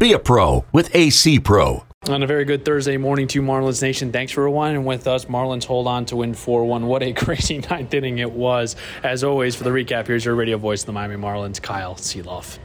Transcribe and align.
Be 0.00 0.14
a 0.14 0.18
pro 0.18 0.64
with 0.72 0.96
AC 0.96 1.40
Pro. 1.40 1.84
On 2.08 2.22
a 2.22 2.26
very 2.26 2.46
good 2.46 2.64
Thursday 2.64 2.96
morning 2.96 3.28
to 3.28 3.42
Marlins 3.42 3.82
Nation. 3.82 4.10
Thanks 4.10 4.32
for 4.32 4.46
rewinding 4.46 4.84
with 4.84 5.06
us. 5.06 5.26
Marlins 5.26 5.66
hold 5.66 5.86
on 5.86 6.06
to 6.06 6.16
win 6.16 6.32
4 6.32 6.64
1. 6.64 6.86
What 6.86 7.02
a 7.02 7.12
crazy 7.24 7.58
ninth 7.58 7.92
inning 7.92 8.16
it 8.16 8.32
was. 8.32 8.76
As 9.02 9.22
always, 9.22 9.54
for 9.54 9.64
the 9.64 9.68
recap, 9.68 10.06
here's 10.06 10.24
your 10.24 10.36
radio 10.36 10.56
voice 10.56 10.80
of 10.80 10.86
the 10.86 10.92
Miami 10.92 11.16
Marlins, 11.16 11.60
Kyle 11.60 11.96
Sielaff. 11.96 12.56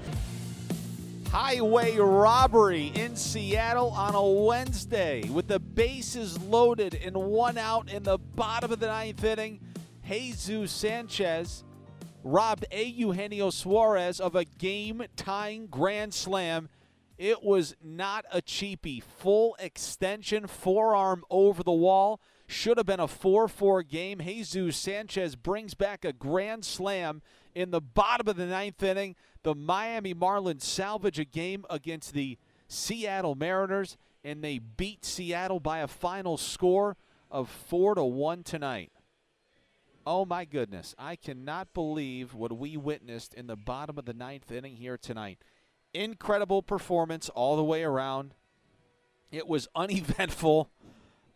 Highway 1.30 1.98
robbery 1.98 2.94
in 2.96 3.18
Seattle 3.18 3.90
on 3.90 4.16
a 4.16 4.26
Wednesday 4.26 5.28
with 5.28 5.50
the 5.50 5.60
bases 5.60 6.42
loaded 6.44 6.96
and 7.04 7.18
one 7.18 7.58
out 7.58 7.92
in 7.92 8.04
the 8.04 8.18
bottom 8.18 8.72
of 8.72 8.80
the 8.80 8.88
ninth 8.88 9.22
inning. 9.26 9.60
Jesus 10.08 10.72
Sanchez 10.72 11.66
robbed 12.24 12.64
A. 12.72 12.86
Eugenio 12.86 13.50
Suarez 13.50 14.22
of 14.22 14.38
a 14.38 14.46
game 14.46 15.04
tying 15.18 15.68
grand 15.68 16.14
slam 16.14 16.70
it 17.18 17.44
was 17.44 17.76
not 17.82 18.26
a 18.32 18.42
cheapie. 18.42 19.02
Full 19.02 19.56
extension, 19.60 20.48
forearm 20.48 21.24
over 21.30 21.64
the 21.64 21.72
wall. 21.72 22.20
Should 22.48 22.78
have 22.78 22.86
been 22.86 23.00
a 23.00 23.08
4 23.08 23.48
4 23.48 23.84
game. 23.84 24.20
Jesus 24.20 24.78
Sanchez 24.78 25.36
brings 25.36 25.74
back 25.74 26.06
a 26.06 26.14
grand 26.14 26.66
slam 26.66 27.22
in 27.56 27.72
the 27.72 27.82
bottom 27.82 28.28
of 28.28 28.36
the 28.36 28.46
ninth 28.46 28.84
inning. 28.84 29.16
The 29.44 29.56
Miami 29.56 30.14
Marlins 30.14 30.62
salvage 30.62 31.18
a 31.18 31.26
game 31.26 31.66
against 31.70 32.14
the 32.14 32.38
Seattle 32.68 33.36
Mariners, 33.36 33.98
and 34.24 34.44
they 34.44 34.60
beat 34.60 35.06
Seattle 35.06 35.60
by 35.60 35.80
a 35.80 35.88
final 35.88 36.38
score 36.38 36.98
of 37.32 37.50
4 37.50 37.96
to 37.96 38.04
1 38.04 38.44
tonight. 38.44 38.92
Oh 40.06 40.26
my 40.26 40.46
goodness. 40.46 40.94
I 41.00 41.16
cannot 41.16 41.74
believe 41.74 42.36
what 42.36 42.56
we 42.56 42.78
witnessed 42.78 43.34
in 43.34 43.48
the 43.48 43.56
bottom 43.56 43.98
of 43.98 44.06
the 44.06 44.14
ninth 44.14 44.52
inning 44.52 44.76
here 44.76 44.98
tonight 44.98 45.40
incredible 45.96 46.62
performance 46.62 47.30
all 47.30 47.56
the 47.56 47.64
way 47.64 47.84
around. 47.84 48.34
It 49.32 49.48
was 49.48 49.68
uneventful 49.76 50.70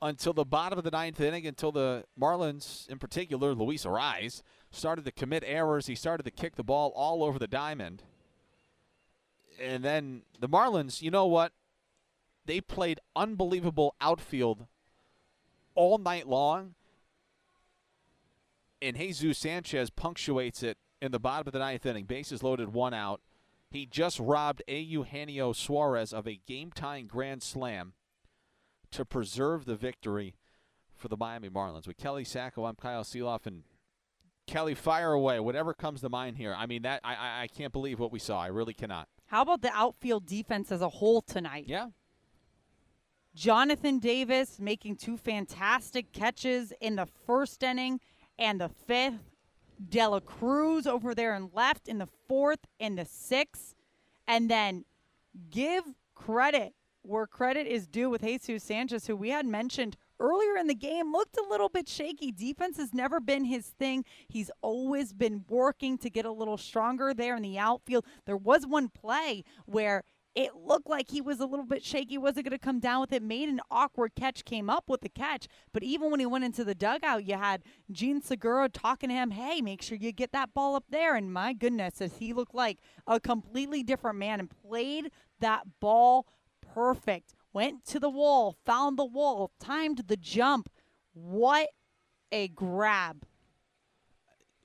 until 0.01 0.33
the 0.33 0.45
bottom 0.45 0.77
of 0.77 0.83
the 0.83 0.91
ninth 0.91 1.19
inning, 1.19 1.45
until 1.45 1.71
the 1.71 2.05
Marlins, 2.19 2.87
in 2.87 2.99
particular, 2.99 3.53
Luis 3.53 3.85
Arraez, 3.85 4.41
started 4.71 5.05
to 5.05 5.11
commit 5.11 5.43
errors. 5.45 5.87
He 5.87 5.95
started 5.95 6.23
to 6.23 6.31
kick 6.31 6.55
the 6.55 6.63
ball 6.63 6.93
all 6.95 7.23
over 7.23 7.39
the 7.39 7.47
diamond. 7.47 8.03
And 9.61 9.83
then 9.83 10.21
the 10.39 10.47
Marlins, 10.47 11.01
you 11.01 11.11
know 11.11 11.25
what? 11.25 11.51
They 12.45 12.61
played 12.61 12.99
unbelievable 13.15 13.95
outfield 13.99 14.67
all 15.75 15.97
night 15.97 16.27
long. 16.27 16.75
And 18.81 18.95
Jesus 18.97 19.37
Sanchez 19.37 19.89
punctuates 19.89 20.63
it 20.63 20.77
in 21.01 21.11
the 21.11 21.19
bottom 21.19 21.47
of 21.47 21.53
the 21.53 21.59
ninth 21.59 21.85
inning. 21.85 22.05
Bases 22.05 22.41
loaded, 22.41 22.73
one 22.73 22.93
out. 22.93 23.21
He 23.71 23.85
just 23.85 24.19
robbed 24.19 24.63
A. 24.67 24.79
Eugenio 24.79 25.53
Suarez 25.53 26.11
of 26.11 26.27
a 26.27 26.41
game 26.47 26.71
tying 26.73 27.07
grand 27.07 27.43
slam 27.43 27.93
to 28.91 29.05
preserve 29.05 29.65
the 29.65 29.75
victory 29.75 30.35
for 30.95 31.07
the 31.07 31.17
Miami 31.17 31.49
Marlins. 31.49 31.87
With 31.87 31.97
Kelly 31.97 32.23
Sacco, 32.23 32.65
I'm 32.65 32.75
Kyle 32.75 33.03
Sielaff, 33.03 33.45
and 33.45 33.63
Kelly, 34.47 34.73
fire 34.73 35.11
away. 35.11 35.39
Whatever 35.39 35.73
comes 35.75 36.01
to 36.01 36.09
mind 36.09 36.37
here. 36.37 36.55
I 36.57 36.65
mean, 36.65 36.81
that 36.81 37.01
I, 37.03 37.43
I 37.43 37.47
can't 37.47 37.71
believe 37.71 37.99
what 37.99 38.11
we 38.11 38.19
saw. 38.19 38.41
I 38.41 38.47
really 38.47 38.73
cannot. 38.73 39.07
How 39.27 39.43
about 39.43 39.61
the 39.61 39.71
outfield 39.73 40.25
defense 40.25 40.71
as 40.71 40.81
a 40.81 40.89
whole 40.89 41.21
tonight? 41.21 41.65
Yeah. 41.67 41.89
Jonathan 43.35 43.99
Davis 43.99 44.59
making 44.59 44.95
two 44.95 45.15
fantastic 45.15 46.11
catches 46.11 46.73
in 46.81 46.95
the 46.95 47.05
first 47.27 47.61
inning 47.61 47.99
and 48.39 48.59
the 48.59 48.69
fifth. 48.69 49.28
De 49.87 50.05
La 50.05 50.19
Cruz 50.19 50.85
over 50.85 51.15
there 51.15 51.33
and 51.33 51.49
left 51.53 51.87
in 51.87 51.99
the 51.99 52.09
fourth 52.27 52.59
and 52.79 52.97
the 52.97 53.05
sixth. 53.05 53.75
And 54.27 54.49
then 54.49 54.85
give 55.49 55.83
credit 56.15 56.73
where 57.01 57.25
credit 57.25 57.65
is 57.65 57.87
due 57.87 58.09
with 58.09 58.21
Jesus 58.21 58.63
Sanchez, 58.63 59.07
who 59.07 59.15
we 59.15 59.29
had 59.29 59.45
mentioned 59.45 59.97
earlier 60.19 60.57
in 60.57 60.67
the 60.67 60.75
game 60.75 61.11
looked 61.11 61.37
a 61.37 61.49
little 61.49 61.69
bit 61.69 61.87
shaky. 61.87 62.31
Defense 62.31 62.77
has 62.77 62.93
never 62.93 63.19
been 63.19 63.45
his 63.45 63.67
thing. 63.67 64.03
He's 64.27 64.51
always 64.61 65.13
been 65.13 65.45
working 65.49 65.97
to 65.99 66.09
get 66.09 66.25
a 66.25 66.31
little 66.31 66.57
stronger 66.57 67.13
there 67.13 67.35
in 67.35 67.41
the 67.41 67.57
outfield. 67.57 68.05
There 68.25 68.37
was 68.37 68.67
one 68.67 68.89
play 68.89 69.43
where 69.65 70.03
it 70.35 70.55
looked 70.55 70.89
like 70.89 71.09
he 71.09 71.21
was 71.21 71.39
a 71.39 71.45
little 71.45 71.65
bit 71.65 71.83
shaky, 71.83 72.17
wasn't 72.17 72.45
going 72.45 72.57
to 72.57 72.63
come 72.63 72.79
down 72.79 73.01
with 73.01 73.11
it, 73.11 73.23
made 73.23 73.49
an 73.49 73.61
awkward 73.71 74.15
catch, 74.15 74.45
came 74.45 74.69
up 74.69 74.85
with 74.87 75.01
the 75.01 75.09
catch. 75.09 75.47
But 75.73 75.83
even 75.83 76.11
when 76.11 76.19
he 76.19 76.25
went 76.25 76.43
into 76.43 76.63
the 76.63 76.75
dugout, 76.75 77.25
you 77.25 77.35
had 77.35 77.63
Jean 77.91 78.21
Segura 78.21 78.69
talking 78.69 79.09
to 79.09 79.15
him, 79.15 79.31
hey, 79.31 79.61
make 79.61 79.81
sure 79.81 79.97
you 79.97 80.11
get 80.11 80.31
that 80.31 80.53
ball 80.53 80.75
up 80.75 80.85
there. 80.89 81.15
And 81.15 81.33
my 81.33 81.53
goodness, 81.53 81.99
as 81.99 82.17
he 82.17 82.33
looked 82.33 82.55
like 82.55 82.79
a 83.07 83.19
completely 83.19 83.83
different 83.83 84.17
man 84.17 84.39
and 84.39 84.49
played 84.49 85.11
that 85.39 85.79
ball 85.79 86.27
perfect. 86.73 87.33
Went 87.51 87.85
to 87.85 87.99
the 87.99 88.09
wall, 88.09 88.55
found 88.65 88.97
the 88.97 89.05
wall, 89.05 89.51
timed 89.59 90.03
the 90.07 90.17
jump. 90.17 90.69
What 91.13 91.69
a 92.31 92.47
grab. 92.49 93.25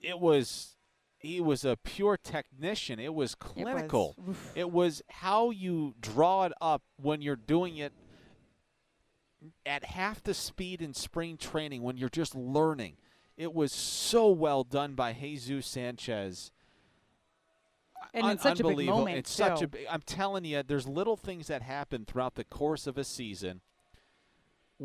It 0.01 0.21
was 0.21 0.77
he 1.25 1.41
was 1.41 1.65
a 1.65 1.77
pure 1.77 2.17
technician. 2.17 2.99
It 2.99 3.15
was 3.15 3.35
clinical. 3.35 4.15
It 4.19 4.27
was, 4.27 4.37
it 4.55 4.71
was, 4.71 5.03
how 5.09 5.51
you 5.51 5.95
draw 6.01 6.45
it 6.45 6.53
up 6.61 6.83
when 7.01 7.23
you're 7.23 7.37
doing 7.37 7.77
it 7.77 7.93
at 9.67 9.85
half 9.85 10.23
the 10.23 10.35
speed 10.35 10.81
in 10.81 10.95
spring 10.95 11.37
training 11.37 11.83
when 11.83 11.97
you're 11.97 12.09
just 12.09 12.35
learning. 12.35 12.97
It 13.37 13.53
was 13.53 13.73
so 13.73 14.31
well 14.31 14.65
done 14.65 14.95
by 14.95 15.12
Jesus 15.12 15.67
Sanchez. 15.67 16.53
And 18.12 18.31
in 18.31 18.39
such 18.39 18.61
a 18.61 18.65
big 18.65 18.87
moment, 18.87 19.17
it's 19.17 19.33
such 19.33 19.62
a. 19.62 19.69
I'm 19.93 20.03
telling 20.03 20.45
you, 20.45 20.62
there's 20.62 20.87
little 20.87 21.17
things 21.17 21.49
that 21.49 21.62
happen 21.62 22.05
throughout 22.05 22.37
the 22.37 22.45
course 22.45 22.87
of 22.87 22.97
a 22.97 23.03
season 23.03 23.61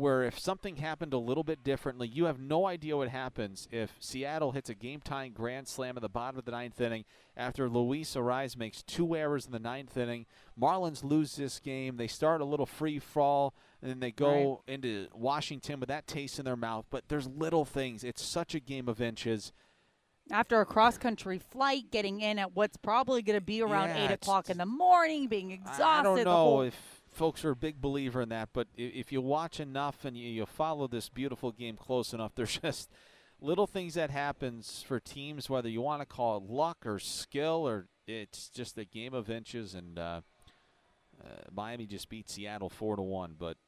where 0.00 0.22
if 0.22 0.38
something 0.38 0.76
happened 0.76 1.12
a 1.12 1.18
little 1.18 1.44
bit 1.44 1.62
differently, 1.62 2.08
you 2.08 2.24
have 2.24 2.40
no 2.40 2.66
idea 2.66 2.96
what 2.96 3.08
happens 3.08 3.68
if 3.70 3.92
Seattle 4.00 4.52
hits 4.52 4.70
a 4.70 4.74
game 4.74 5.00
tying 5.04 5.32
grand 5.32 5.68
slam 5.68 5.96
at 5.96 6.00
the 6.00 6.08
bottom 6.08 6.38
of 6.38 6.44
the 6.44 6.50
ninth 6.50 6.80
inning 6.80 7.04
after 7.36 7.68
Luis 7.68 8.14
Arraez 8.14 8.56
makes 8.56 8.82
two 8.82 9.14
errors 9.14 9.46
in 9.46 9.52
the 9.52 9.58
ninth 9.58 9.96
inning. 9.96 10.26
Marlins 10.60 11.04
lose 11.04 11.36
this 11.36 11.60
game. 11.60 11.96
They 11.96 12.06
start 12.06 12.40
a 12.40 12.44
little 12.44 12.66
free 12.66 12.98
fall, 12.98 13.54
and 13.82 13.90
then 13.90 14.00
they 14.00 14.10
go 14.10 14.62
right. 14.66 14.74
into 14.74 15.08
Washington 15.14 15.80
with 15.80 15.88
that 15.90 16.06
taste 16.06 16.38
in 16.38 16.44
their 16.44 16.56
mouth. 16.56 16.86
But 16.90 17.08
there's 17.08 17.28
little 17.28 17.64
things. 17.64 18.02
It's 18.02 18.22
such 18.22 18.54
a 18.54 18.60
game 18.60 18.88
of 18.88 19.00
inches. 19.00 19.52
After 20.32 20.60
a 20.60 20.66
cross 20.66 20.96
country 20.96 21.38
flight, 21.38 21.90
getting 21.90 22.20
in 22.20 22.38
at 22.38 22.54
what's 22.54 22.76
probably 22.76 23.20
going 23.20 23.38
to 23.38 23.44
be 23.44 23.62
around 23.62 23.88
yeah, 23.88 24.04
8 24.06 24.10
o'clock 24.12 24.48
in 24.48 24.58
the 24.58 24.66
morning, 24.66 25.26
being 25.26 25.50
exhausted. 25.50 25.84
I 25.84 26.02
don't 26.02 26.24
know 26.24 26.62
if 26.62 26.99
folks 27.20 27.44
are 27.44 27.50
a 27.50 27.56
big 27.56 27.82
believer 27.82 28.22
in 28.22 28.30
that. 28.30 28.48
But 28.54 28.68
if 28.78 29.12
you 29.12 29.20
watch 29.20 29.60
enough 29.60 30.06
and 30.06 30.16
you, 30.16 30.46
follow 30.46 30.88
this 30.88 31.10
beautiful 31.10 31.52
game 31.52 31.76
close 31.76 32.14
enough, 32.14 32.32
there's 32.34 32.58
just 32.58 32.88
little 33.42 33.66
things 33.66 33.92
that 33.92 34.10
happens 34.10 34.82
for 34.88 34.98
teams, 34.98 35.50
whether 35.50 35.68
you 35.68 35.82
want 35.82 36.00
to 36.00 36.06
call 36.06 36.38
it 36.38 36.44
luck 36.44 36.78
or 36.86 36.98
skill 36.98 37.68
or 37.68 37.88
it's 38.06 38.48
just 38.48 38.78
a 38.78 38.86
game 38.86 39.12
of 39.12 39.28
inches. 39.28 39.74
And 39.74 39.98
uh, 39.98 40.22
uh, 41.22 41.42
Miami 41.52 41.84
just 41.84 42.08
beat 42.08 42.30
Seattle 42.30 42.70
four 42.70 42.96
to 42.96 43.02
one, 43.02 43.34
but 43.38 43.58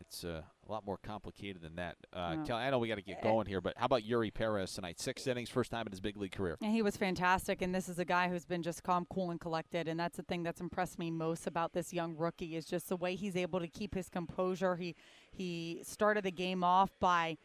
it's 0.00 0.24
uh, 0.24 0.42
a 0.68 0.72
lot 0.72 0.84
more 0.86 0.98
complicated 0.98 1.62
than 1.62 1.76
that. 1.76 1.96
Uh, 2.12 2.36
no. 2.36 2.44
Kelly, 2.44 2.62
I 2.62 2.70
know 2.70 2.78
we 2.78 2.88
got 2.88 2.96
to 2.96 3.02
get 3.02 3.22
going 3.22 3.46
here, 3.46 3.60
but 3.60 3.74
how 3.76 3.86
about 3.86 4.02
Eury 4.02 4.32
Perez 4.32 4.72
tonight? 4.72 5.00
Six 5.00 5.26
innings, 5.26 5.48
first 5.48 5.70
time 5.70 5.86
in 5.86 5.92
his 5.92 6.00
big 6.00 6.16
league 6.16 6.32
career. 6.32 6.56
And 6.62 6.72
he 6.72 6.82
was 6.82 6.96
fantastic. 6.96 7.62
And 7.62 7.74
this 7.74 7.88
is 7.88 7.98
a 7.98 8.04
guy 8.04 8.28
who's 8.28 8.44
been 8.44 8.62
just 8.62 8.82
calm, 8.82 9.06
cool, 9.10 9.30
and 9.30 9.40
collected. 9.40 9.88
And 9.88 9.98
that's 9.98 10.16
the 10.16 10.22
thing 10.22 10.42
that's 10.42 10.60
impressed 10.60 10.98
me 10.98 11.10
most 11.10 11.46
about 11.46 11.72
this 11.72 11.92
young 11.92 12.16
rookie 12.16 12.56
is 12.56 12.64
just 12.64 12.88
the 12.88 12.96
way 12.96 13.14
he's 13.14 13.36
able 13.36 13.60
to 13.60 13.68
keep 13.68 13.94
his 13.94 14.08
composure. 14.08 14.76
He 14.76 14.94
he 15.30 15.82
started 15.84 16.24
the 16.24 16.30
game 16.30 16.62
off 16.64 16.90
by 17.00 17.38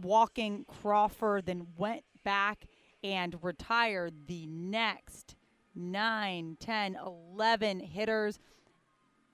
walking 0.00 0.64
Crawford, 0.66 1.46
then 1.46 1.66
went 1.76 2.04
back 2.24 2.66
and 3.04 3.36
retired 3.42 4.26
the 4.26 4.46
next 4.46 5.36
nine, 5.74 6.56
ten, 6.58 6.96
eleven 6.96 7.80
hitters 7.80 8.38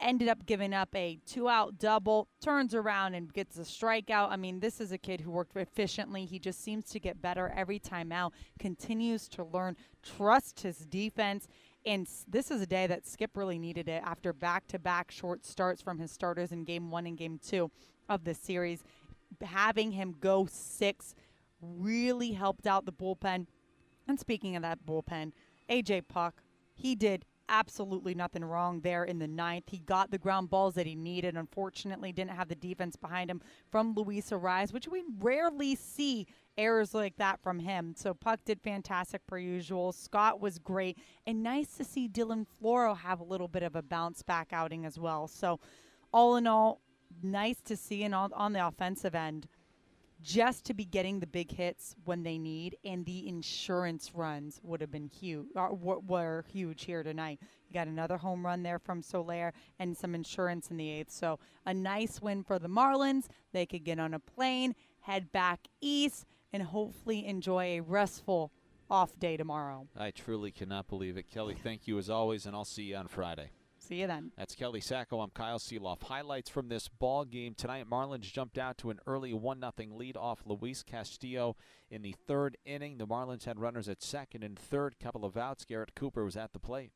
ended 0.00 0.28
up 0.28 0.46
giving 0.46 0.72
up 0.72 0.94
a 0.94 1.18
two 1.26 1.48
out 1.48 1.78
double, 1.78 2.28
turns 2.40 2.74
around 2.74 3.14
and 3.14 3.32
gets 3.32 3.58
a 3.58 3.62
strikeout. 3.62 4.30
I 4.30 4.36
mean, 4.36 4.60
this 4.60 4.80
is 4.80 4.92
a 4.92 4.98
kid 4.98 5.20
who 5.20 5.30
worked 5.30 5.56
efficiently. 5.56 6.24
He 6.24 6.38
just 6.38 6.62
seems 6.62 6.84
to 6.90 7.00
get 7.00 7.20
better 7.20 7.52
every 7.56 7.78
time 7.78 8.12
out, 8.12 8.32
continues 8.58 9.28
to 9.30 9.44
learn, 9.44 9.76
trust 10.02 10.60
his 10.60 10.78
defense. 10.78 11.48
And 11.84 12.08
this 12.28 12.50
is 12.50 12.60
a 12.60 12.66
day 12.66 12.86
that 12.86 13.06
Skip 13.06 13.36
really 13.36 13.58
needed 13.58 13.88
it 13.88 14.02
after 14.04 14.32
back 14.32 14.66
to 14.68 14.78
back 14.78 15.10
short 15.10 15.44
starts 15.44 15.80
from 15.80 15.98
his 15.98 16.10
starters 16.10 16.52
in 16.52 16.64
game 16.64 16.90
one 16.90 17.06
and 17.06 17.16
game 17.16 17.40
two 17.44 17.70
of 18.08 18.24
this 18.24 18.38
series. 18.38 18.84
Having 19.42 19.92
him 19.92 20.14
go 20.20 20.46
six 20.50 21.14
really 21.60 22.32
helped 22.32 22.66
out 22.66 22.84
the 22.84 22.92
bullpen. 22.92 23.46
And 24.06 24.18
speaking 24.18 24.56
of 24.56 24.62
that 24.62 24.84
bullpen, 24.86 25.32
AJ 25.68 26.08
Puk, 26.08 26.42
he 26.74 26.94
did 26.94 27.24
absolutely 27.48 28.14
nothing 28.14 28.44
wrong 28.44 28.80
there 28.80 29.04
in 29.04 29.18
the 29.18 29.28
ninth. 29.28 29.64
He 29.68 29.78
got 29.78 30.10
the 30.10 30.18
ground 30.18 30.50
balls 30.50 30.74
that 30.74 30.86
he 30.86 30.94
needed. 30.94 31.36
Unfortunately, 31.36 32.12
didn't 32.12 32.32
have 32.32 32.48
the 32.48 32.54
defense 32.54 32.96
behind 32.96 33.30
him 33.30 33.40
from 33.70 33.94
Luis 33.94 34.30
Arraez, 34.30 34.72
which 34.72 34.88
we 34.88 35.02
rarely 35.18 35.74
see 35.74 36.26
errors 36.56 36.94
like 36.94 37.16
that 37.16 37.40
from 37.40 37.60
him. 37.60 37.94
So 37.96 38.14
Puk 38.14 38.40
did 38.44 38.60
fantastic 38.60 39.26
per 39.26 39.38
usual. 39.38 39.92
Scott 39.92 40.40
was 40.40 40.58
great. 40.58 40.98
And 41.26 41.42
nice 41.42 41.72
to 41.76 41.84
see 41.84 42.08
Dylan 42.08 42.46
Floro 42.60 42.96
have 42.96 43.20
a 43.20 43.24
little 43.24 43.48
bit 43.48 43.62
of 43.62 43.76
a 43.76 43.82
bounce 43.82 44.22
back 44.22 44.48
outing 44.52 44.84
as 44.84 44.98
well. 44.98 45.28
So 45.28 45.60
all 46.12 46.36
in 46.36 46.46
all, 46.46 46.80
nice 47.22 47.60
to 47.62 47.76
see 47.76 48.02
and 48.04 48.14
on, 48.14 48.32
on 48.32 48.52
the 48.52 48.66
offensive 48.66 49.14
end 49.14 49.48
just 50.20 50.64
to 50.66 50.74
be 50.74 50.84
getting 50.84 51.20
the 51.20 51.26
big 51.26 51.52
hits 51.52 51.94
when 52.04 52.22
they 52.22 52.38
need, 52.38 52.76
and 52.84 53.04
the 53.04 53.28
insurance 53.28 54.12
runs 54.14 54.60
would 54.62 54.80
have 54.80 54.90
been 54.90 55.08
huge. 55.08 55.46
Uh, 55.56 55.68
or 55.68 56.00
were 56.00 56.44
huge 56.52 56.84
here 56.84 57.02
tonight. 57.02 57.38
You 57.68 57.74
got 57.74 57.86
another 57.86 58.16
home 58.16 58.44
run 58.44 58.62
there 58.62 58.78
from 58.78 59.02
Soler 59.02 59.52
and 59.78 59.96
some 59.96 60.14
insurance 60.14 60.70
in 60.70 60.76
the 60.76 60.90
eighth. 60.90 61.10
So 61.10 61.38
a 61.66 61.74
nice 61.74 62.20
win 62.20 62.42
for 62.42 62.58
the 62.58 62.68
Marlins. 62.68 63.26
They 63.52 63.66
could 63.66 63.84
get 63.84 63.98
on 63.98 64.14
a 64.14 64.18
plane, 64.18 64.74
head 65.00 65.30
back 65.32 65.68
east, 65.80 66.26
and 66.52 66.62
hopefully 66.62 67.26
enjoy 67.26 67.78
a 67.78 67.80
restful 67.80 68.52
off 68.90 69.18
day 69.18 69.36
tomorrow. 69.36 69.86
I 69.96 70.10
truly 70.10 70.50
cannot 70.50 70.88
believe 70.88 71.16
it. 71.16 71.30
Kelly, 71.30 71.54
thank 71.54 71.86
you 71.86 71.98
as 71.98 72.08
always, 72.08 72.46
and 72.46 72.56
I'll 72.56 72.64
see 72.64 72.84
you 72.84 72.96
on 72.96 73.06
Friday. 73.06 73.50
See 73.88 74.02
you 74.02 74.06
then. 74.06 74.32
That's 74.36 74.54
Kelly 74.54 74.82
Sacco. 74.82 75.20
I'm 75.20 75.30
Kyle 75.30 75.58
Sielaff. 75.58 76.02
Highlights 76.02 76.50
from 76.50 76.68
this 76.68 76.88
ball 76.88 77.24
game 77.24 77.54
tonight: 77.54 77.88
Marlins 77.88 78.30
jumped 78.30 78.58
out 78.58 78.76
to 78.78 78.90
an 78.90 79.00
early 79.06 79.32
one 79.32 79.60
0 79.62 79.72
lead 79.96 80.14
off 80.14 80.42
Luis 80.44 80.82
Castillo 80.82 81.56
in 81.90 82.02
the 82.02 82.14
third 82.26 82.58
inning. 82.66 82.98
The 82.98 83.06
Marlins 83.06 83.46
had 83.46 83.58
runners 83.58 83.88
at 83.88 84.02
second 84.02 84.44
and 84.44 84.58
third. 84.58 84.96
Couple 85.00 85.24
of 85.24 85.38
outs. 85.38 85.64
Garrett 85.64 85.94
Cooper 85.94 86.22
was 86.22 86.36
at 86.36 86.52
the 86.52 86.58
plate. 86.58 86.92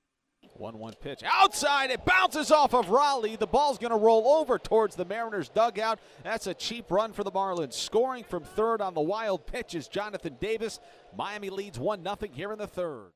1-1 0.60 1.00
pitch 1.00 1.22
outside. 1.24 1.90
It 1.90 2.04
bounces 2.04 2.50
off 2.50 2.74
of 2.74 2.90
Raleigh. 2.90 3.36
The 3.36 3.46
ball's 3.46 3.78
going 3.78 3.92
to 3.92 3.96
roll 3.96 4.26
over 4.26 4.58
towards 4.58 4.94
the 4.94 5.04
Mariners 5.06 5.48
dugout. 5.48 5.98
That's 6.24 6.46
a 6.46 6.52
cheap 6.52 6.90
run 6.90 7.14
for 7.14 7.24
the 7.24 7.30
Marlins. 7.30 7.72
Scoring 7.72 8.24
from 8.24 8.42
third 8.42 8.82
on 8.82 8.92
the 8.92 9.00
wild 9.00 9.46
pitch 9.46 9.74
is 9.74 9.88
Jonathan 9.88 10.36
Davis. 10.40 10.78
Miami 11.16 11.48
leads 11.48 11.78
1 11.78 12.02
0 12.02 12.16
here 12.34 12.52
in 12.52 12.58
the 12.58 12.66
third. 12.66 13.12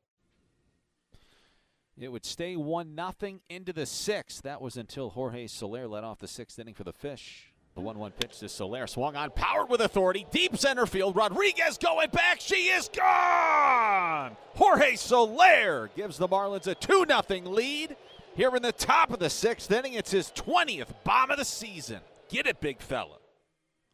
It 1.99 2.13
would 2.13 2.27
stay 2.27 2.57
1 2.57 2.95
0 2.95 3.41
into 3.49 3.73
the 3.73 3.87
sixth. 3.87 4.43
That 4.43 4.61
was 4.61 4.77
until 4.77 5.11
Jorge 5.11 5.47
Soler 5.47 5.89
led 5.89 6.05
off 6.05 6.19
the 6.19 6.29
sixth 6.29 6.59
inning 6.59 6.75
for 6.75 6.85
the 6.85 6.93
Fish. 6.93 7.53
The 7.75 7.81
1 7.81 7.99
1 7.99 8.13
pitch 8.13 8.39
to 8.41 8.49
Soler. 8.51 8.87
Swung 8.87 9.17
on, 9.17 9.31
powered 9.31 9.71
with 9.71 9.81
authority. 9.81 10.27
Deep 10.31 10.59
center 10.59 10.85
field. 10.85 11.17
Rodriguez 11.17 11.79
going 11.79 12.11
back. 12.11 12.41
She 12.41 12.69
is 12.69 12.89
gone. 12.89 14.37
Jorge 14.57 14.97
Soler 14.97 15.91
gives 15.97 16.19
the 16.19 16.29
Marlins 16.29 16.67
a 16.67 16.75
2 16.75 17.07
0 17.09 17.51
lead. 17.51 17.97
Here 18.35 18.55
in 18.55 18.63
the 18.63 18.73
top 18.73 19.11
of 19.11 19.19
the 19.19 19.31
sixth 19.31 19.71
inning, 19.73 19.95
it's 19.95 20.11
his 20.11 20.31
20th 20.33 20.93
bomb 21.05 21.31
of 21.31 21.39
the 21.39 21.45
season. 21.45 22.01
Get 22.29 22.47
it, 22.47 22.61
big 22.61 22.81
fella. 22.81 23.17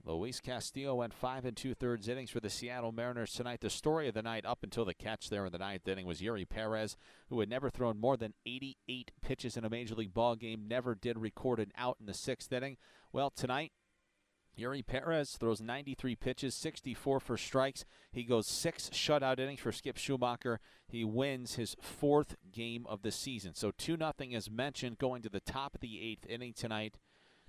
Luis 0.04 0.40
Castillo 0.40 0.96
went 0.96 1.14
five 1.14 1.44
and 1.44 1.56
two 1.56 1.74
thirds 1.74 2.08
innings 2.08 2.30
for 2.30 2.40
the 2.40 2.50
Seattle 2.50 2.90
Mariners 2.90 3.32
tonight. 3.32 3.60
The 3.60 3.70
story 3.70 4.08
of 4.08 4.14
the 4.14 4.22
night 4.22 4.44
up 4.44 4.64
until 4.64 4.84
the 4.84 4.94
catch 4.94 5.30
there 5.30 5.46
in 5.46 5.52
the 5.52 5.58
ninth 5.58 5.86
inning 5.86 6.06
was 6.06 6.20
Eury 6.20 6.48
Perez, 6.48 6.96
who 7.28 7.38
had 7.38 7.48
never 7.48 7.70
thrown 7.70 8.00
more 8.00 8.16
than 8.16 8.34
88 8.44 9.12
pitches 9.22 9.56
in 9.56 9.64
a 9.64 9.70
major 9.70 9.94
league 9.94 10.12
ball 10.12 10.34
game, 10.34 10.66
never 10.66 10.96
did 10.96 11.18
record 11.18 11.60
an 11.60 11.70
out 11.76 11.98
in 12.00 12.06
the 12.06 12.14
sixth 12.14 12.52
inning. 12.52 12.78
Well, 13.12 13.30
tonight, 13.30 13.70
Eury 14.58 14.84
Perez 14.84 15.36
throws 15.36 15.60
93 15.60 16.16
pitches, 16.16 16.54
64 16.56 17.20
for 17.20 17.36
strikes. 17.36 17.84
He 18.10 18.24
goes 18.24 18.46
six 18.46 18.90
shutout 18.90 19.38
innings 19.38 19.60
for 19.60 19.72
Skip 19.72 19.96
Schumaker. 19.96 20.58
He 20.86 21.04
wins 21.04 21.54
his 21.54 21.76
fourth 21.80 22.36
game 22.50 22.86
of 22.88 23.02
the 23.02 23.12
season. 23.12 23.54
So 23.54 23.70
2 23.70 23.96
0 23.96 24.12
as 24.34 24.50
mentioned, 24.50 24.98
going 24.98 25.22
to 25.22 25.30
the 25.30 25.40
top 25.40 25.76
of 25.76 25.80
the 25.80 26.02
eighth 26.02 26.26
inning 26.28 26.52
tonight. 26.54 26.98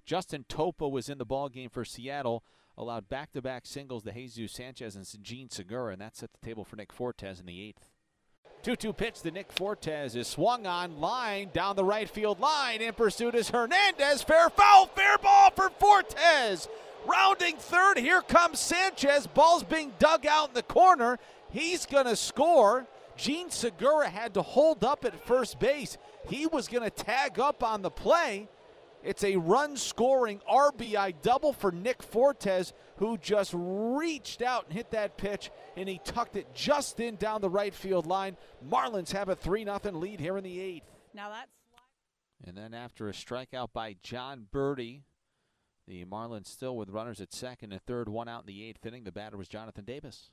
Justin 0.06 0.46
Topa 0.50 0.90
was 0.90 1.10
in 1.10 1.18
the 1.18 1.26
ball 1.26 1.50
game 1.50 1.70
for 1.70 1.86
Seattle, 1.86 2.44
allowed 2.78 3.10
back-to-back 3.10 3.66
singles 3.66 4.04
to 4.04 4.12
Jesus 4.12 4.52
Sanchez 4.52 4.96
and 4.96 5.24
Jean 5.24 5.50
Segura, 5.50 5.94
and 5.94 6.02
that 6.02 6.16
set 6.16 6.32
the 6.34 6.46
table 6.46 6.64
for 6.64 6.76
Nick 6.76 6.92
Fortes 6.92 7.40
in 7.40 7.46
the 7.46 7.62
eighth. 7.62 7.88
2-2 8.64 8.96
pitch 8.96 9.22
to 9.22 9.32
Nick 9.32 9.52
Fortes 9.52 10.16
is 10.16 10.28
swung 10.28 10.66
on 10.66 11.02
line 11.02 11.50
down 11.54 11.76
the 11.76 11.84
right 11.84 12.10
field 12.10 12.40
line. 12.40 12.82
In 12.82 12.94
pursuit 12.94 13.36
is 13.36 13.50
Hernandez. 13.50 14.24
Fair 14.24 14.50
foul, 14.50 14.88
fair 14.88 15.18
ball 15.18 15.52
for 15.52 15.70
Fortes. 15.70 16.70
Rounding 17.06 17.58
third, 17.58 17.98
here 17.98 18.22
comes 18.22 18.60
Sanchez. 18.60 19.28
Ball's 19.28 19.64
being 19.64 19.92
dug 20.00 20.26
out 20.26 20.50
in 20.50 20.54
the 20.54 20.64
corner. 20.64 21.20
He's 21.52 21.86
going 21.86 22.06
to 22.06 22.16
score. 22.16 22.88
Jean 23.18 23.52
Segura 23.52 24.08
had 24.08 24.34
to 24.36 24.42
hold 24.42 24.86
up 24.86 25.04
at 25.04 25.28
first 25.28 25.60
base. 25.60 25.98
He 26.30 26.48
was 26.48 26.70
going 26.70 26.84
to 26.84 26.90
tag 26.90 27.40
up 27.40 27.64
on 27.64 27.82
the 27.82 27.92
play. 27.92 28.48
It's 29.04 29.24
a 29.24 29.36
run 29.36 29.76
scoring 29.76 30.42
RBI 30.50 31.16
double 31.22 31.52
for 31.52 31.72
Nick 31.72 32.02
Fortes, 32.02 32.74
who 32.98 33.18
just 33.18 33.54
reached 33.54 34.42
out 34.42 34.66
and 34.66 34.74
hit 34.74 34.92
that 34.92 35.18
pitch, 35.18 35.52
and 35.76 35.90
he 35.90 36.00
tucked 36.06 36.38
it 36.38 36.54
just 36.54 37.00
in 37.02 37.18
down 37.18 37.42
the 37.42 37.50
right 37.50 37.74
field 37.74 38.06
line. 38.06 38.38
Marlins 38.66 39.12
have 39.12 39.28
a 39.28 39.36
3 39.36 39.66
0 39.66 39.80
lead 39.94 40.20
here 40.22 40.38
in 40.38 40.44
the 40.44 40.60
eighth. 40.60 40.90
Now 41.14 41.30
that's. 41.30 41.52
And 42.46 42.58
then 42.58 42.74
after 42.74 43.08
a 43.10 43.14
strikeout 43.14 43.70
by 43.74 43.96
Jon 44.04 44.48
Berti, 44.54 45.02
the 45.88 46.06
Marlins 46.06 46.48
still 46.48 46.76
with 46.78 46.90
runners 46.90 47.22
at 47.22 47.34
second 47.34 47.72
and 47.72 47.82
third, 47.82 48.08
one 48.08 48.28
out 48.28 48.42
in 48.42 48.48
the 48.48 48.64
eighth 48.66 48.86
inning. 48.86 49.04
The 49.04 49.12
batter 49.12 49.38
was 49.38 49.48
Jonathan 49.48 49.86
Davis. 49.86 50.30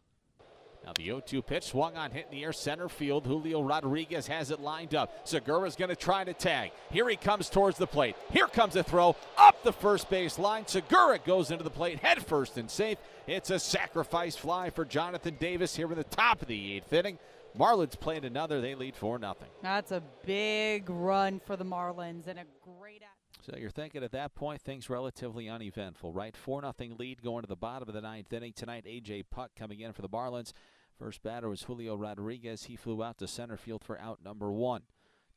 Now 0.85 0.93
the 0.97 1.09
0-2 1.09 1.45
pitch 1.47 1.65
swung 1.65 1.97
on, 1.97 2.11
hit 2.11 2.27
in 2.31 2.39
the 2.39 2.45
air 2.45 2.53
center 2.55 2.89
field. 2.89 3.27
Julio 3.27 3.63
Rodriguez 3.63 4.27
has 4.29 4.51
it 4.51 4.61
lined 4.61 4.95
up. 4.95 5.13
Segura's 5.29 5.77
going 5.77 5.91
to 5.91 5.97
try 5.97 6.25
to 6.25 6.33
tag. 6.33 6.71
Here 6.91 7.09
he 7.09 7.17
comes 7.17 7.51
towards 7.51 7.77
the 7.77 7.87
plate. 7.87 8.17
Here 8.33 8.47
comes 8.47 8.77
a 8.77 8.83
throw 8.83 9.15
up 9.37 9.63
the 9.63 9.73
first 9.73 10.09
base 10.09 10.39
line. 10.39 10.67
Segura 10.67 11.19
goes 11.19 11.51
into 11.51 11.65
the 11.65 11.71
plate 11.71 11.99
head 12.01 12.25
first 12.25 12.57
and 12.57 12.71
safe. 12.71 12.97
It's 13.27 13.51
a 13.51 13.59
sacrifice 13.59 14.37
fly 14.37 14.71
for 14.71 14.85
Jonathan 14.87 15.37
Davis 15.39 15.77
here 15.77 15.91
in 15.93 15.99
the 15.99 16.05
top 16.05 16.41
of 16.43 16.49
the 16.49 16.75
eighth 16.77 16.93
inning. 16.93 17.19
Marlins 17.59 17.99
playing 17.99 18.25
another. 18.25 18.61
They 18.61 18.75
lead 18.75 18.97
4 18.97 19.19
0. 19.19 19.37
That's 19.63 19.93
a 19.93 20.03
big 20.25 20.89
run 20.89 21.41
for 21.45 21.57
the 21.57 21.65
Marlins 21.65 22.27
and 22.27 22.39
a 22.39 22.45
great. 22.65 23.03
At- 23.03 23.09
So 23.45 23.57
you're 23.59 23.71
thinking 23.71 24.05
at 24.05 24.13
that 24.13 24.35
point 24.35 24.63
things 24.63 24.89
relatively 24.89 25.49
uneventful, 25.49 26.13
right? 26.13 26.37
Four 26.37 26.63
nothing 26.63 26.97
lead 26.97 27.23
going 27.23 27.43
to 27.43 27.49
the 27.49 27.57
bottom 27.57 27.89
of 27.89 27.95
the 27.95 28.01
ninth 28.01 28.33
inning 28.33 28.53
tonight. 28.53 28.85
AJ 28.87 29.25
Puk 29.31 29.51
coming 29.57 29.81
in 29.81 29.93
for 29.93 30.03
the 30.03 30.09
Marlins. 30.09 30.53
First 31.01 31.23
batter 31.23 31.49
was 31.49 31.63
Julio 31.63 31.95
Rodriguez. 31.95 32.65
He 32.65 32.77
flew 32.77 33.03
out 33.03 33.17
to 33.19 33.27
center 33.27 33.57
field 33.57 33.83
for 33.83 33.99
out 33.99 34.19
number 34.23 34.53
one. 34.53 34.83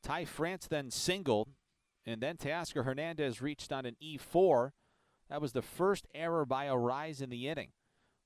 Ty 0.02 0.26
France 0.26 0.66
then 0.66 0.90
singled, 0.90 1.48
and 2.04 2.20
then 2.20 2.36
Teoscar 2.36 2.84
Hernandez 2.84 3.40
reached 3.40 3.72
on 3.72 3.86
an 3.86 3.96
E4. 4.02 4.72
That 5.30 5.40
was 5.40 5.52
the 5.52 5.62
first 5.62 6.06
error 6.14 6.44
by 6.44 6.66
Arraez 6.66 7.22
in 7.22 7.30
the 7.30 7.48
inning. 7.48 7.70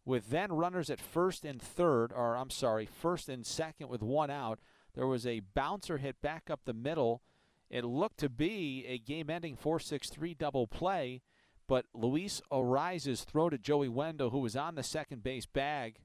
With 0.05 0.31
then 0.31 0.51
runners 0.51 0.91
at 0.91 1.01
first 1.01 1.45
and 1.45 1.63
third, 1.63 2.13
or 2.13 2.37
I'm 2.37 2.51
sorry, 2.51 2.87
first 2.87 3.29
and 3.29 3.47
second 3.47 3.89
with 3.89 4.03
one 4.03 4.31
out, 4.31 4.59
there 4.95 5.07
was 5.07 5.25
a 5.25 5.43
bouncer 5.55 5.99
hit 5.99 6.21
back 6.21 6.51
up 6.51 6.63
the 6.65 6.75
middle. 6.75 7.23
It 7.71 7.85
looked 7.85 8.19
to 8.19 8.29
be 8.29 8.85
a 8.89 8.99
game 8.99 9.31
ending 9.31 9.55
4 9.55 9.79
6 9.79 10.11
3 10.11 10.35
double 10.35 10.67
play, 10.67 11.23
but 11.69 11.87
Luis 11.95 12.43
Arraez's 12.51 13.23
throw 13.23 13.49
to 13.49 13.59
Joey 13.59 13.89
Wendle, 13.89 14.31
who 14.31 14.41
was 14.41 14.57
on 14.57 14.75
the 14.75 14.83
second 14.83 15.23
base 15.23 15.47
bag, 15.47 16.01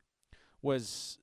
was 0.62 1.18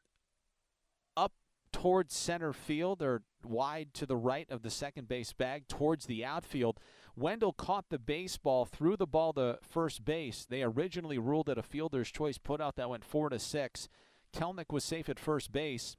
up 1.17 1.33
towards 1.73 2.15
center 2.15 2.53
field 2.53 3.03
or 3.03 3.23
wide 3.45 3.95
to 3.95 4.07
the 4.07 4.17
right 4.17 4.51
of 4.51 4.63
the 4.63 4.71
second 4.71 5.09
base 5.09 5.33
bag 5.33 5.69
towards 5.69 6.07
the 6.07 6.25
outfield. 6.25 6.79
Wendle 7.17 7.53
caught 7.53 7.87
the 7.91 7.99
baseball, 7.99 8.65
threw 8.65 8.97
the 8.97 9.07
ball 9.07 9.33
to 9.35 9.59
first 9.63 10.05
base. 10.05 10.47
They 10.49 10.63
originally 10.63 11.19
ruled 11.19 11.49
it 11.49 11.59
a 11.59 11.63
fielder's 11.63 12.11
choice 12.11 12.39
putout 12.39 12.77
that 12.77 12.91
went 12.91 13.05
four 13.05 13.29
to 13.31 13.39
six. 13.39 13.89
Kelenic 14.35 14.73
was 14.73 14.85
safe 14.85 15.09
at 15.09 15.19
first 15.19 15.53
base. 15.53 15.97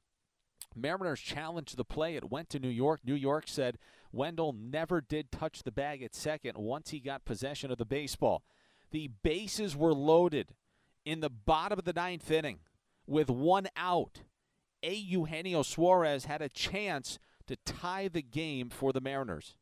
Mariners 0.75 1.19
challenged 1.19 1.77
the 1.77 1.83
play. 1.83 2.15
It 2.15 2.31
went 2.31 2.49
to 2.49 2.59
New 2.59 2.69
York. 2.69 3.01
New 3.05 3.15
York 3.15 3.45
said 3.47 3.77
Wendle 4.11 4.53
never 4.53 5.01
did 5.01 5.31
touch 5.31 5.63
the 5.63 5.71
bag 5.71 6.01
at 6.01 6.15
second 6.15 6.57
once 6.57 6.91
he 6.91 6.99
got 6.99 7.25
possession 7.25 7.71
of 7.71 7.77
the 7.77 7.85
baseball. 7.85 8.43
The 8.91 9.09
bases 9.23 9.75
were 9.75 9.93
loaded 9.93 10.53
in 11.05 11.19
the 11.19 11.29
bottom 11.29 11.79
of 11.79 11.85
the 11.85 11.93
ninth 11.93 12.29
inning 12.29 12.59
with 13.05 13.29
one 13.29 13.67
out. 13.75 14.19
A. 14.83 14.93
Eugenio 14.93 15.61
Suarez 15.61 16.25
had 16.25 16.41
a 16.41 16.49
chance 16.49 17.19
to 17.47 17.55
tie 17.65 18.07
the 18.07 18.21
game 18.21 18.69
for 18.69 18.91
the 18.93 19.01
Mariners. 19.01 19.55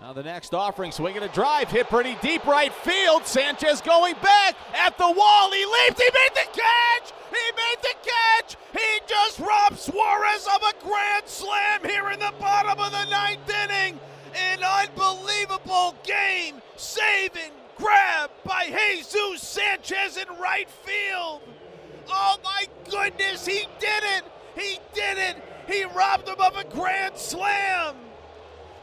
Now 0.00 0.12
the 0.12 0.22
next 0.22 0.54
offering, 0.54 0.90
swinging 0.90 1.22
a 1.22 1.28
drive, 1.28 1.70
hit 1.70 1.88
pretty 1.88 2.16
deep 2.22 2.44
right 2.46 2.72
field. 2.72 3.26
Sanchez 3.26 3.80
going 3.82 4.14
back 4.22 4.56
at 4.74 4.96
the 4.98 5.10
wall. 5.10 5.52
He 5.52 5.64
leaps. 5.64 6.00
He 6.00 6.08
made 6.12 6.34
the 6.34 6.48
catch. 6.58 7.12
He 7.30 7.52
made 7.56 7.76
the 7.82 7.94
catch. 8.02 8.56
He 8.72 9.00
just 9.06 9.38
robbed 9.38 9.78
Suarez 9.78 10.46
of 10.46 10.62
a 10.62 10.82
grand 10.82 11.26
slam 11.26 11.80
here 11.84 12.10
in 12.10 12.18
the 12.18 12.32
bottom 12.40 12.80
of 12.80 12.90
the 12.90 13.04
ninth 13.10 13.48
inning. 13.48 14.00
An 14.34 14.62
unbelievable 14.62 15.94
game 16.04 16.62
saving 16.76 17.52
grab 17.76 18.30
by 18.44 18.66
Jesus 18.66 19.42
Sanchez 19.42 20.16
in 20.16 20.28
right 20.40 20.68
field. 20.70 21.42
Oh 22.08 22.36
my 22.44 22.66
goodness, 22.90 23.46
he 23.46 23.66
did 23.78 24.02
it! 24.16 24.24
He 24.56 24.78
did 24.94 25.18
it! 25.18 25.36
He 25.66 25.84
robbed 25.84 26.28
him 26.28 26.40
of 26.40 26.56
a 26.56 26.64
grand 26.64 27.16
slam! 27.16 27.96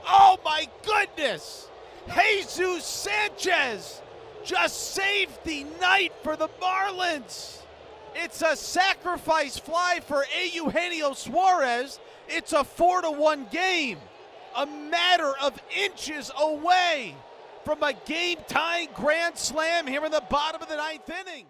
Oh 0.07 0.37
my 0.43 0.67
goodness! 0.83 1.67
Jesus 2.13 2.85
Sanchez 2.85 4.01
just 4.43 4.93
saved 4.93 5.43
the 5.43 5.65
night 5.79 6.13
for 6.23 6.35
the 6.35 6.47
Marlins. 6.61 7.59
It's 8.15 8.41
a 8.41 8.55
sacrifice 8.55 9.57
fly 9.57 9.99
for 10.05 10.25
A. 10.35 10.49
Eugenio 10.49 11.13
Suarez. 11.13 11.99
It's 12.27 12.53
a 12.53 12.63
4 12.63 13.03
to 13.03 13.11
1 13.11 13.47
game. 13.51 13.99
A 14.55 14.65
matter 14.65 15.33
of 15.41 15.61
inches 15.77 16.31
away 16.37 17.15
from 17.63 17.83
a 17.83 17.93
game 17.93 18.39
tying 18.47 18.89
grand 18.95 19.37
slam 19.37 19.85
here 19.85 20.03
in 20.03 20.11
the 20.11 20.23
bottom 20.29 20.61
of 20.61 20.69
the 20.69 20.75
ninth 20.75 21.09
inning. 21.09 21.45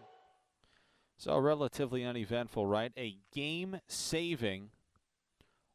So, 1.19 1.37
relatively 1.37 2.05
uneventful, 2.05 2.65
right? 2.65 2.93
A 2.97 3.17
game 3.33 3.81
saving 3.87 4.69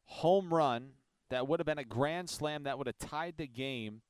home 0.05 0.51
run 0.51 0.93
that 1.29 1.47
would 1.47 1.59
have 1.59 1.67
been 1.67 1.77
a 1.77 1.83
grand 1.83 2.31
slam 2.31 2.63
that 2.63 2.79
would 2.79 2.87
have 2.87 2.97
tied 2.97 3.35
the 3.37 3.45
game 3.45 4.01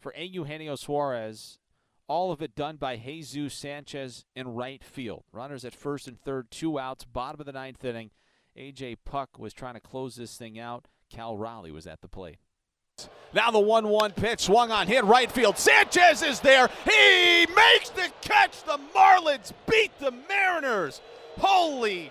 for 0.00 0.12
Eugenio 0.16 0.74
Suarez. 0.74 1.60
All 2.08 2.32
of 2.32 2.42
it 2.42 2.56
done 2.56 2.74
by 2.74 2.96
Jesus 2.96 3.54
Sanchez 3.54 4.24
in 4.34 4.48
right 4.48 4.82
field. 4.82 5.22
Runners 5.30 5.64
at 5.64 5.76
first 5.76 6.08
and 6.08 6.20
third, 6.20 6.50
two 6.50 6.76
outs, 6.76 7.04
bottom 7.04 7.40
of 7.40 7.46
the 7.46 7.52
ninth 7.52 7.84
inning. 7.84 8.10
AJ 8.58 8.96
Puk 9.04 9.38
was 9.38 9.54
trying 9.54 9.74
to 9.74 9.80
close 9.80 10.16
this 10.16 10.36
thing 10.36 10.58
out. 10.58 10.88
Cal 11.08 11.36
Raleigh 11.36 11.70
was 11.70 11.86
at 11.86 12.00
the 12.00 12.08
plate. 12.08 12.38
Now 13.34 13.50
the 13.50 13.60
1 13.60 13.88
1 13.88 14.12
pitch 14.12 14.40
swung 14.40 14.70
on, 14.70 14.86
hit 14.86 15.04
right 15.04 15.30
field. 15.30 15.56
Sanchez 15.56 16.22
is 16.22 16.40
there. 16.40 16.68
He 16.84 17.46
makes 17.54 17.90
the 17.90 18.10
catch. 18.20 18.62
The 18.64 18.78
Marlins 18.94 19.52
beat 19.70 19.90
the 19.98 20.12
Mariners. 20.28 21.00
Holy 21.38 22.10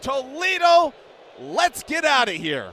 Toledo. 0.00 0.94
Let's 1.40 1.82
get 1.82 2.04
out 2.04 2.28
of 2.28 2.34
here. 2.34 2.72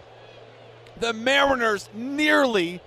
The 1.00 1.14
Mariners 1.14 1.90
nearly 1.94 2.82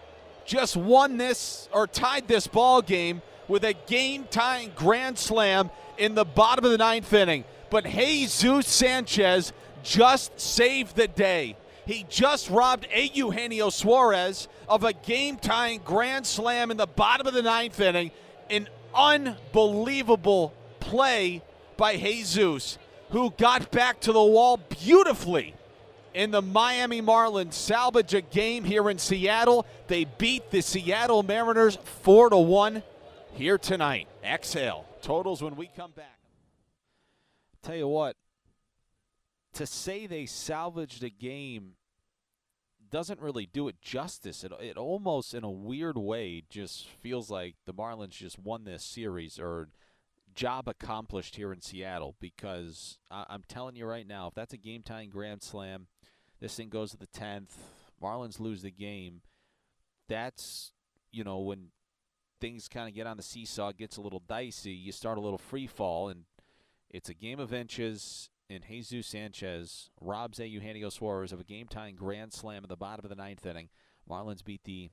just 0.45 0.77
won 0.77 1.17
this 1.17 1.69
or 1.73 1.87
tied 1.87 2.29
this 2.29 2.47
ball 2.47 2.83
game 2.83 3.23
with 3.49 3.65
a 3.65 3.73
game 3.87 4.27
tying 4.31 4.73
grand 4.75 5.19
slam 5.19 5.71
in 5.99 6.15
the 6.15 6.25
bottom 6.25 6.65
of 6.65 6.71
the 6.71 6.79
ninth 6.79 7.12
inning. 7.12 7.45
But 7.71 7.85
Jesus 7.85 8.67
Sanchez 8.69 9.53
just 9.83 10.39
saved 10.39 10.97
the 10.97 11.09
day. 11.09 11.57
He 11.87 12.06
just 12.08 12.50
robbed 12.50 12.87
a 12.92 13.06
Eugenio 13.06 13.70
Suarez 13.70 14.49
of 14.68 14.84
a 14.84 14.92
game 14.92 15.37
tying 15.37 15.80
grand 15.84 16.26
slam 16.26 16.70
in 16.70 16.76
the 16.76 16.87
bottom 16.87 17.26
of 17.26 17.34
the 17.34 17.42
ninth 17.42 17.80
inning. 17.80 18.10
An 18.49 18.68
unbelievable 18.94 20.54
play 20.78 21.42
by 21.76 21.96
Jesus, 21.96 22.78
who 23.10 23.30
got 23.38 23.70
back 23.70 24.00
to 24.00 24.12
the 24.12 24.22
wall 24.22 24.58
beautifully 24.58 25.54
in 26.14 26.30
the 26.30 26.42
Miami 26.42 27.00
Marlins 27.00 27.54
salvage 27.54 28.14
a 28.14 28.20
game 28.20 28.64
here 28.64 28.90
in 28.90 28.99
Seattle. 28.99 29.66
They 29.87 30.04
beat 30.04 30.50
the 30.50 30.60
Seattle 30.60 31.22
Mariners 31.22 31.78
4 32.02 32.30
to 32.30 32.37
1 32.37 32.82
here 33.32 33.58
tonight. 33.58 34.08
Exhale. 34.25 34.84
Totals 35.02 35.42
when 35.42 35.56
we 35.56 35.70
come 35.76 35.92
back. 35.92 36.18
Tell 37.62 37.76
you 37.76 37.88
what, 37.88 38.16
to 39.61 39.67
say 39.67 40.07
they 40.07 40.25
salvaged 40.25 41.05
a 41.05 41.11
game 41.11 41.73
doesn't 42.90 43.21
really 43.21 43.45
do 43.45 43.69
it 43.69 43.79
justice. 43.83 44.43
It, 44.43 44.52
it 44.59 44.79
almost, 44.79 45.35
in 45.35 45.45
a 45.45 45.50
weird 45.50 45.99
way, 45.99 46.45
just 46.49 46.88
feels 46.88 47.31
like 47.31 47.57
the 47.67 47.75
Marlins 47.75 48.12
just 48.12 48.38
won 48.38 48.64
this 48.64 48.83
series 48.83 49.38
or 49.38 49.69
job 50.35 50.67
accomplished 50.67 51.37
here 51.37 51.52
in 51.52 51.61
Seattle 51.61 52.17
because 52.21 52.97
I, 53.11 53.26
I'm 53.29 53.43
telling 53.49 53.76
you 53.76 53.85
right 53.85 54.07
now, 54.07 54.29
if 54.29 54.35
that's 54.35 54.55
a 54.55 54.57
game 54.57 54.83
tying 54.83 55.11
grand 55.11 55.43
slam, 55.43 55.88
this 56.40 56.55
thing 56.55 56.71
goes 56.71 56.93
to 56.93 56.97
the 56.97 57.07
10th, 57.09 57.50
Marlins 58.02 58.40
lose 58.40 58.62
the 58.62 58.71
game, 58.71 59.21
that's, 60.09 60.73
you 61.12 61.23
know, 61.23 61.38
when 61.38 61.67
things 62.40 62.67
kind 62.67 62.88
of 62.88 62.95
get 62.95 63.07
on 63.07 63.19
the 63.19 63.23
seesaw, 63.23 63.73
gets 63.73 63.99
a 63.99 64.00
little 64.00 64.23
dicey, 64.26 64.73
you 64.73 64.90
start 64.90 65.19
a 65.19 65.21
little 65.21 65.37
free 65.37 65.67
fall, 65.67 66.09
and 66.09 66.25
it's 66.88 67.11
a 67.11 67.14
game 67.14 67.38
of 67.38 67.52
inches 67.52 68.31
and 68.50 68.64
Jesus 68.66 69.07
Sanchez 69.07 69.90
robs 70.00 70.38
Eugenio 70.40 70.88
Suarez 70.88 71.33
of 71.33 71.40
a 71.40 71.45
game-tying 71.45 71.95
grand 71.95 72.33
slam 72.33 72.62
at 72.64 72.69
the 72.69 72.76
bottom 72.76 73.04
of 73.04 73.09
the 73.09 73.14
ninth 73.14 73.47
inning. 73.47 73.69
Marlins 74.09 74.45
beat 74.45 74.64
the 74.64 74.90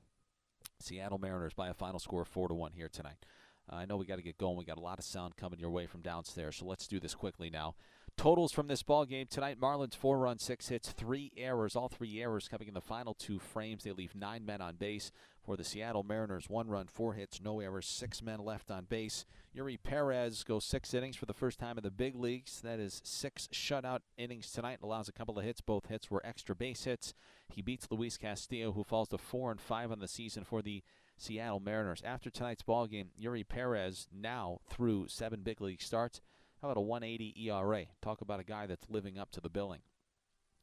Seattle 0.78 1.18
Mariners 1.18 1.54
by 1.54 1.68
a 1.68 1.74
final 1.74 1.98
score 1.98 2.22
of 2.22 2.28
four 2.28 2.48
to 2.48 2.54
one 2.54 2.72
here 2.72 2.88
tonight. 2.88 3.26
Uh, 3.70 3.76
I 3.76 3.84
know 3.84 3.96
we 3.96 4.06
got 4.06 4.16
to 4.16 4.22
get 4.22 4.38
going. 4.38 4.56
We 4.56 4.64
got 4.64 4.78
a 4.78 4.82
lot 4.82 4.98
of 4.98 5.04
sound 5.04 5.36
coming 5.36 5.58
your 5.58 5.70
way 5.70 5.86
from 5.86 6.02
downstairs, 6.02 6.56
so 6.56 6.66
let's 6.66 6.86
do 6.86 7.00
this 7.00 7.14
quickly 7.14 7.50
now. 7.50 7.74
Totals 8.16 8.52
from 8.52 8.68
this 8.68 8.82
ball 8.82 9.04
game 9.04 9.26
tonight: 9.28 9.60
Marlins 9.60 9.94
four 9.94 10.18
runs, 10.18 10.42
six 10.42 10.68
hits, 10.68 10.90
three 10.90 11.32
errors. 11.36 11.76
All 11.76 11.88
three 11.88 12.20
errors 12.20 12.48
coming 12.48 12.68
in 12.68 12.74
the 12.74 12.80
final 12.80 13.14
two 13.14 13.38
frames. 13.38 13.84
They 13.84 13.92
leave 13.92 14.14
nine 14.14 14.46
men 14.46 14.60
on 14.60 14.76
base 14.76 15.12
for 15.48 15.56
the 15.56 15.64
Seattle 15.64 16.02
Mariners. 16.02 16.50
One 16.50 16.68
run, 16.68 16.88
four 16.88 17.14
hits, 17.14 17.40
no 17.40 17.60
errors, 17.60 17.86
six 17.86 18.20
men 18.20 18.40
left 18.40 18.70
on 18.70 18.84
base. 18.84 19.24
Eury 19.56 19.78
Perez 19.82 20.44
goes 20.44 20.66
six 20.66 20.92
innings 20.92 21.16
for 21.16 21.24
the 21.24 21.32
first 21.32 21.58
time 21.58 21.78
in 21.78 21.82
the 21.82 21.90
big 21.90 22.14
leagues. 22.14 22.60
That 22.60 22.78
is 22.78 23.00
six 23.02 23.48
shutout 23.50 24.00
innings 24.18 24.52
tonight. 24.52 24.80
Allows 24.82 25.08
a 25.08 25.12
couple 25.12 25.38
of 25.38 25.46
hits. 25.46 25.62
Both 25.62 25.86
hits 25.86 26.10
were 26.10 26.20
extra 26.22 26.54
base 26.54 26.84
hits. 26.84 27.14
He 27.48 27.62
beats 27.62 27.88
Luis 27.90 28.18
Castillo, 28.18 28.72
who 28.72 28.84
falls 28.84 29.08
to 29.08 29.16
four 29.16 29.50
and 29.50 29.58
five 29.58 29.90
on 29.90 30.00
the 30.00 30.06
season 30.06 30.44
for 30.44 30.60
the 30.60 30.82
Seattle 31.16 31.60
Mariners. 31.60 32.02
After 32.04 32.28
tonight's 32.28 32.62
ball 32.62 32.86
game, 32.86 33.08
Eury 33.18 33.48
Perez 33.48 34.06
now 34.12 34.58
through 34.68 35.08
seven 35.08 35.40
big 35.40 35.62
league 35.62 35.80
starts. 35.80 36.20
How 36.60 36.68
about 36.68 36.76
a 36.76 36.82
180 36.82 37.48
ERA? 37.48 37.86
Talk 38.02 38.20
about 38.20 38.40
a 38.40 38.44
guy 38.44 38.66
that's 38.66 38.90
living 38.90 39.18
up 39.18 39.30
to 39.30 39.40
the 39.40 39.48
billing. 39.48 39.80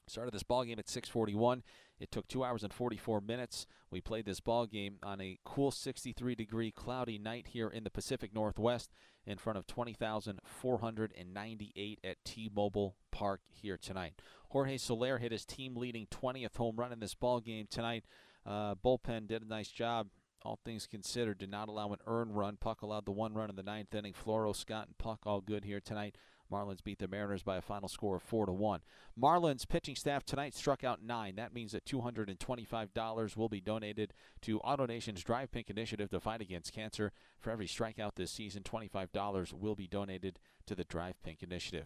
Started 0.07 0.33
this 0.33 0.43
ball 0.43 0.63
game 0.63 0.79
at 0.79 0.87
6:41. 0.87 1.63
It 1.99 2.11
took 2.11 2.27
two 2.27 2.43
hours 2.43 2.63
and 2.63 2.73
44 2.73 3.21
minutes. 3.21 3.65
We 3.89 4.01
played 4.01 4.25
this 4.25 4.41
ball 4.41 4.65
game 4.65 4.97
on 5.01 5.21
a 5.21 5.39
cool 5.45 5.71
63 5.71 6.35
degree 6.35 6.71
cloudy 6.71 7.17
night 7.17 7.47
here 7.47 7.69
in 7.69 7.83
the 7.83 7.89
Pacific 7.89 8.33
Northwest 8.33 8.91
in 9.25 9.37
front 9.37 9.57
of 9.57 9.65
20,498 9.65 11.99
at 12.03 12.23
T-Mobile 12.23 12.95
Park 13.11 13.41
here 13.49 13.77
tonight. 13.77 14.21
Jorge 14.49 14.77
Soler 14.77 15.17
hit 15.17 15.31
his 15.31 15.45
team 15.45 15.75
leading 15.75 16.05
20th 16.07 16.57
home 16.57 16.75
run 16.75 16.91
in 16.91 16.99
this 16.99 17.15
ball 17.15 17.39
game 17.39 17.65
tonight. 17.69 18.03
Uh, 18.45 18.75
bullpen 18.75 19.27
did 19.27 19.41
a 19.41 19.47
nice 19.47 19.69
job. 19.69 20.09
All 20.43 20.59
things 20.63 20.85
considered, 20.85 21.39
did 21.39 21.49
not 21.49 21.69
allow 21.69 21.91
an 21.91 21.97
earned 22.05 22.37
run. 22.37 22.57
Puk 22.57 22.83
allowed 22.83 23.05
the 23.05 23.11
one 23.11 23.33
run 23.33 23.49
in 23.49 23.55
the 23.55 23.63
ninth 23.63 23.95
inning. 23.95 24.13
Floro, 24.13 24.55
Scott, 24.55 24.85
and 24.85 24.95
Puk 24.99 25.21
all 25.25 25.41
good 25.41 25.65
here 25.65 25.79
tonight. 25.79 26.15
Marlins 26.51 26.83
beat 26.83 26.99
the 26.99 27.07
Mariners 27.07 27.43
by 27.43 27.57
a 27.57 27.61
final 27.61 27.89
score 27.89 28.15
of 28.17 28.23
4 28.23 28.45
to 28.45 28.51
1. 28.51 28.81
Marlins 29.19 29.67
pitching 29.67 29.95
staff 29.95 30.25
tonight 30.25 30.53
struck 30.53 30.83
out 30.83 31.03
9. 31.03 31.35
That 31.35 31.53
means 31.53 31.71
that 31.71 31.85
$225 31.85 33.37
will 33.37 33.49
be 33.49 33.61
donated 33.61 34.13
to 34.41 34.59
AutoNation's 34.59 35.23
Drive 35.23 35.51
Pink 35.51 35.69
initiative 35.69 36.09
to 36.11 36.19
fight 36.19 36.41
against 36.41 36.73
cancer. 36.73 37.11
For 37.45 37.51
every 37.51 37.67
strikeout 37.67 38.15
this 38.15 38.31
season, 38.31 38.63
$25 38.63 39.53
will 39.53 39.75
be 39.75 39.85
donated 39.85 40.39
to 40.65 40.73
the 40.73 40.83
Drive 40.83 41.13
Pink 41.21 41.43
initiative. 41.43 41.85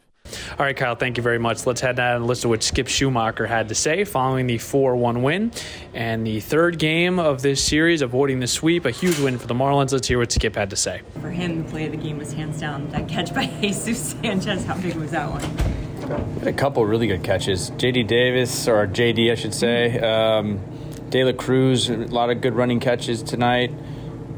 All 0.51 0.65
right, 0.65 0.73
Kyle, 0.73 0.95
thank 0.95 1.17
you 1.17 1.21
very 1.21 1.37
much. 1.37 1.65
Let's 1.65 1.81
head 1.81 1.97
down 1.97 2.15
and 2.15 2.27
listen 2.27 2.43
to 2.43 2.47
what 2.47 2.63
Skip 2.63 2.87
Schumaker 2.87 3.45
had 3.45 3.67
to 3.67 3.75
say 3.75 4.05
following 4.05 4.47
the 4.47 4.57
4 4.57 4.95
1 4.95 5.21
win 5.21 5.51
and 5.93 6.25
the 6.25 6.39
third 6.39 6.79
game 6.79 7.19
of 7.19 7.41
this 7.41 7.61
series, 7.61 8.01
avoiding 8.01 8.39
the 8.39 8.47
sweep. 8.47 8.85
A 8.85 8.91
huge 8.91 9.19
win 9.19 9.37
for 9.37 9.47
the 9.47 9.53
Marlins. 9.53 9.91
Let's 9.91 10.07
hear 10.07 10.19
what 10.19 10.31
Skip 10.31 10.55
had 10.55 10.69
to 10.69 10.77
say. 10.77 11.01
For 11.19 11.29
him, 11.29 11.61
the 11.65 11.69
play 11.69 11.87
of 11.87 11.91
the 11.91 11.97
game 11.97 12.19
was 12.19 12.31
hands 12.31 12.61
down 12.61 12.89
that 12.91 13.09
catch 13.09 13.35
by 13.35 13.47
Jesus 13.61 14.11
Sanchez. 14.11 14.63
How 14.63 14.77
big 14.77 14.95
was 14.95 15.11
that 15.11 15.29
one? 15.29 16.47
A 16.47 16.53
couple 16.53 16.85
really 16.85 17.07
good 17.07 17.25
catches. 17.25 17.71
JD 17.71 18.07
Davis, 18.07 18.65
or 18.65 18.87
JD, 18.87 19.29
I 19.29 19.35
should 19.35 19.53
say. 19.53 19.99
Um, 19.99 20.61
De 21.09 21.21
La 21.25 21.33
Cruz, 21.33 21.89
a 21.89 21.97
lot 21.97 22.29
of 22.29 22.39
good 22.39 22.53
running 22.53 22.79
catches 22.79 23.21
tonight. 23.21 23.73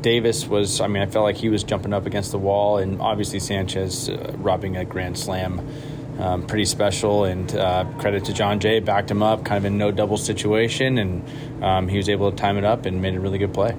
Davis 0.01 0.48
was, 0.48 0.81
I 0.81 0.88
mean, 0.88 1.03
I 1.03 1.05
felt 1.05 1.24
like 1.24 1.38
he 1.38 1.50
was 1.50 1.63
jumping 1.63 1.93
up 1.93 2.05
against 2.05 2.31
the 2.31 2.39
wall, 2.39 2.77
and 2.77 3.01
obviously 3.01 3.39
Sanchez 3.39 4.10
uh, 4.10 4.34
robbing 4.38 4.77
a 4.77 4.86
grand 4.86 5.17
slam. 5.17 5.67
Um, 6.20 6.46
pretty 6.46 6.65
special, 6.65 7.24
and 7.24 7.55
uh, 7.55 7.86
credit 7.98 8.25
to 8.25 8.34
John 8.34 8.60
Jay, 8.60 8.79
backed 8.79 9.10
him 9.10 9.24
up, 9.24 9.43
kind 9.43 9.58
of 9.58 9.65
in 9.65 9.77
no 9.77 9.91
double 9.91 10.17
situation, 10.17 11.00
and 11.00 11.63
um, 11.63 11.88
he 11.88 11.98
was 11.98 12.10
able 12.10 12.29
to 12.29 12.38
time 12.38 12.58
it 12.58 12.63
up 12.63 12.86
and 12.86 13.01
made 13.01 13.15
a 13.15 13.20
really 13.20 13.39
good 13.39 13.53
play. 13.53 13.75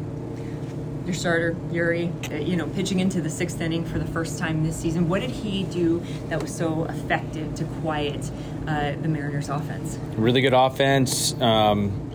Your 1.04 1.14
starter, 1.14 1.54
Eury, 1.70 2.10
uh, 2.32 2.36
you 2.36 2.56
know, 2.56 2.66
pitching 2.68 3.00
into 3.00 3.20
the 3.20 3.30
sixth 3.30 3.60
inning 3.60 3.84
for 3.84 3.98
the 3.98 4.06
first 4.06 4.38
time 4.38 4.64
this 4.64 4.76
season. 4.76 5.08
What 5.08 5.20
did 5.20 5.30
he 5.30 5.64
do 5.64 6.02
that 6.28 6.40
was 6.40 6.52
so 6.52 6.84
effective 6.84 7.54
to 7.56 7.64
quiet 7.64 8.30
uh, 8.66 8.92
the 9.02 9.08
Mariners' 9.08 9.48
offense? 9.48 9.98
Really 10.16 10.40
good 10.40 10.54
offense. 10.54 11.40
Um, 11.40 12.11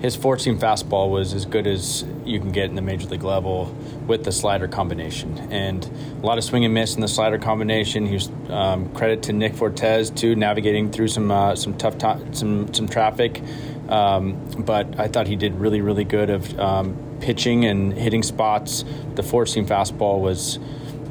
his 0.00 0.16
four 0.16 0.38
seam 0.38 0.58
fastball 0.58 1.10
was 1.10 1.34
as 1.34 1.44
good 1.44 1.66
as 1.66 2.04
you 2.24 2.40
can 2.40 2.52
get 2.52 2.70
in 2.70 2.74
the 2.74 2.82
major 2.82 3.06
league 3.08 3.22
level 3.22 3.66
with 4.06 4.24
the 4.24 4.32
slider 4.32 4.66
combination. 4.66 5.36
And 5.50 5.84
a 6.22 6.26
lot 6.26 6.38
of 6.38 6.44
swing 6.44 6.64
and 6.64 6.72
miss 6.72 6.94
in 6.94 7.02
the 7.02 7.08
slider 7.08 7.38
combination. 7.38 8.06
He 8.06 8.14
was 8.14 8.30
um, 8.48 8.92
credit 8.94 9.24
to 9.24 9.32
Nick 9.34 9.54
Fortes 9.54 10.10
too, 10.10 10.34
navigating 10.34 10.90
through 10.90 11.08
some 11.08 11.30
uh, 11.30 11.54
some 11.54 11.76
tough 11.76 11.98
to- 11.98 12.26
some 12.32 12.72
some 12.72 12.88
traffic. 12.88 13.42
Um, 13.90 14.46
but 14.58 14.98
I 14.98 15.08
thought 15.08 15.26
he 15.26 15.36
did 15.36 15.54
really 15.56 15.82
really 15.82 16.04
good 16.04 16.30
of 16.30 16.58
um, 16.58 16.96
pitching 17.20 17.66
and 17.66 17.92
hitting 17.92 18.22
spots. 18.22 18.84
The 19.16 19.22
four 19.22 19.44
seam 19.44 19.66
fastball 19.66 20.20
was 20.20 20.58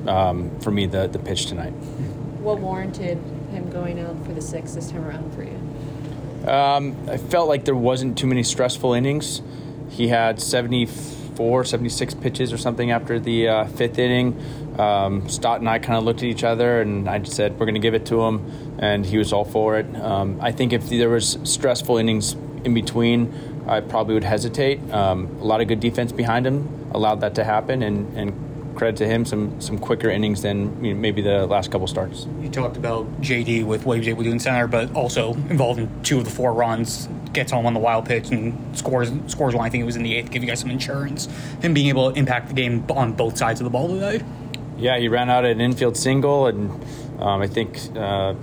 um, 0.07 0.59
for 0.61 0.71
me 0.71 0.87
the 0.87 1.07
the 1.07 1.19
pitch 1.19 1.45
tonight. 1.45 1.73
What 2.41 2.59
warranted 2.59 3.19
him 3.51 3.69
going 3.69 3.99
out 3.99 4.25
for 4.25 4.33
the 4.33 4.41
six 4.41 4.73
this 4.73 4.89
time 4.89 5.05
around 5.05 5.33
for 5.35 5.43
you? 5.43 5.58
Um, 6.47 6.95
I 7.09 7.17
felt 7.17 7.47
like 7.47 7.65
there 7.65 7.75
wasn't 7.75 8.17
too 8.17 8.27
many 8.27 8.43
stressful 8.43 8.93
innings. 8.93 9.41
He 9.89 10.07
had 10.07 10.41
74, 10.41 11.65
76 11.65 12.13
pitches 12.15 12.53
or 12.53 12.57
something 12.57 12.91
after 12.91 13.19
the 13.19 13.47
uh, 13.47 13.65
fifth 13.65 13.99
inning. 13.99 14.39
Um, 14.79 15.27
Stott 15.27 15.59
and 15.59 15.69
I 15.69 15.79
kind 15.79 15.97
of 15.97 16.05
looked 16.05 16.19
at 16.19 16.25
each 16.25 16.43
other, 16.43 16.81
and 16.81 17.09
I 17.09 17.21
said, 17.23 17.53
"We're 17.59 17.65
going 17.65 17.73
to 17.73 17.81
give 17.81 17.95
it 17.95 18.05
to 18.07 18.21
him," 18.21 18.77
and 18.79 19.05
he 19.05 19.17
was 19.17 19.33
all 19.33 19.43
for 19.43 19.77
it. 19.77 19.93
Um, 19.97 20.39
I 20.41 20.51
think 20.53 20.71
if 20.71 20.87
there 20.89 21.09
was 21.09 21.37
stressful 21.43 21.97
innings 21.97 22.33
in 22.63 22.73
between, 22.73 23.33
I 23.67 23.81
probably 23.81 24.13
would 24.13 24.23
hesitate. 24.23 24.79
Um, 24.91 25.27
a 25.41 25.43
lot 25.43 25.59
of 25.59 25.67
good 25.67 25.81
defense 25.81 26.11
behind 26.11 26.47
him 26.47 26.89
allowed 26.91 27.21
that 27.21 27.35
to 27.35 27.43
happen, 27.43 27.83
and, 27.83 28.17
and 28.17 28.48
credit 28.75 28.97
to 28.97 29.07
him, 29.07 29.25
some 29.25 29.59
some 29.59 29.77
quicker 29.77 30.09
innings 30.09 30.41
than 30.41 30.83
you 30.83 30.93
know, 30.93 30.99
maybe 30.99 31.21
the 31.21 31.45
last 31.47 31.71
couple 31.71 31.87
starts. 31.87 32.27
You 32.41 32.49
talked 32.49 32.77
about 32.77 33.05
JD 33.21 33.65
with 33.65 33.85
what 33.85 33.93
he 33.95 33.99
was 33.99 34.07
able 34.07 34.23
to 34.23 34.29
do 34.29 34.31
in 34.31 34.39
center, 34.39 34.67
but 34.67 34.93
also 34.95 35.33
involved 35.33 35.79
in 35.79 36.03
two 36.03 36.17
of 36.19 36.25
the 36.25 36.31
four 36.31 36.53
runs, 36.53 37.07
gets 37.33 37.51
home 37.51 37.65
on 37.65 37.73
the 37.73 37.79
wild 37.79 38.05
pitch 38.05 38.29
and 38.29 38.77
scores 38.77 39.11
scores 39.27 39.55
one. 39.55 39.65
I 39.65 39.69
think 39.69 39.81
it 39.81 39.85
was 39.85 39.95
in 39.95 40.03
the 40.03 40.15
eighth, 40.15 40.31
give 40.31 40.43
you 40.43 40.49
guys 40.49 40.59
some 40.59 40.71
insurance. 40.71 41.27
Him 41.61 41.73
being 41.73 41.87
able 41.87 42.11
to 42.11 42.17
impact 42.19 42.49
the 42.49 42.53
game 42.53 42.85
on 42.89 43.13
both 43.13 43.37
sides 43.37 43.59
of 43.59 43.65
the 43.65 43.71
ball 43.71 43.87
today. 43.87 44.23
Yeah, 44.77 44.97
he 44.97 45.09
ran 45.09 45.29
out 45.29 45.43
an 45.43 45.59
infield 45.59 45.97
single, 45.97 46.47
and 46.47 46.71
um, 47.19 47.41
I 47.41 47.47
think 47.47 47.77
uh, 47.95 48.33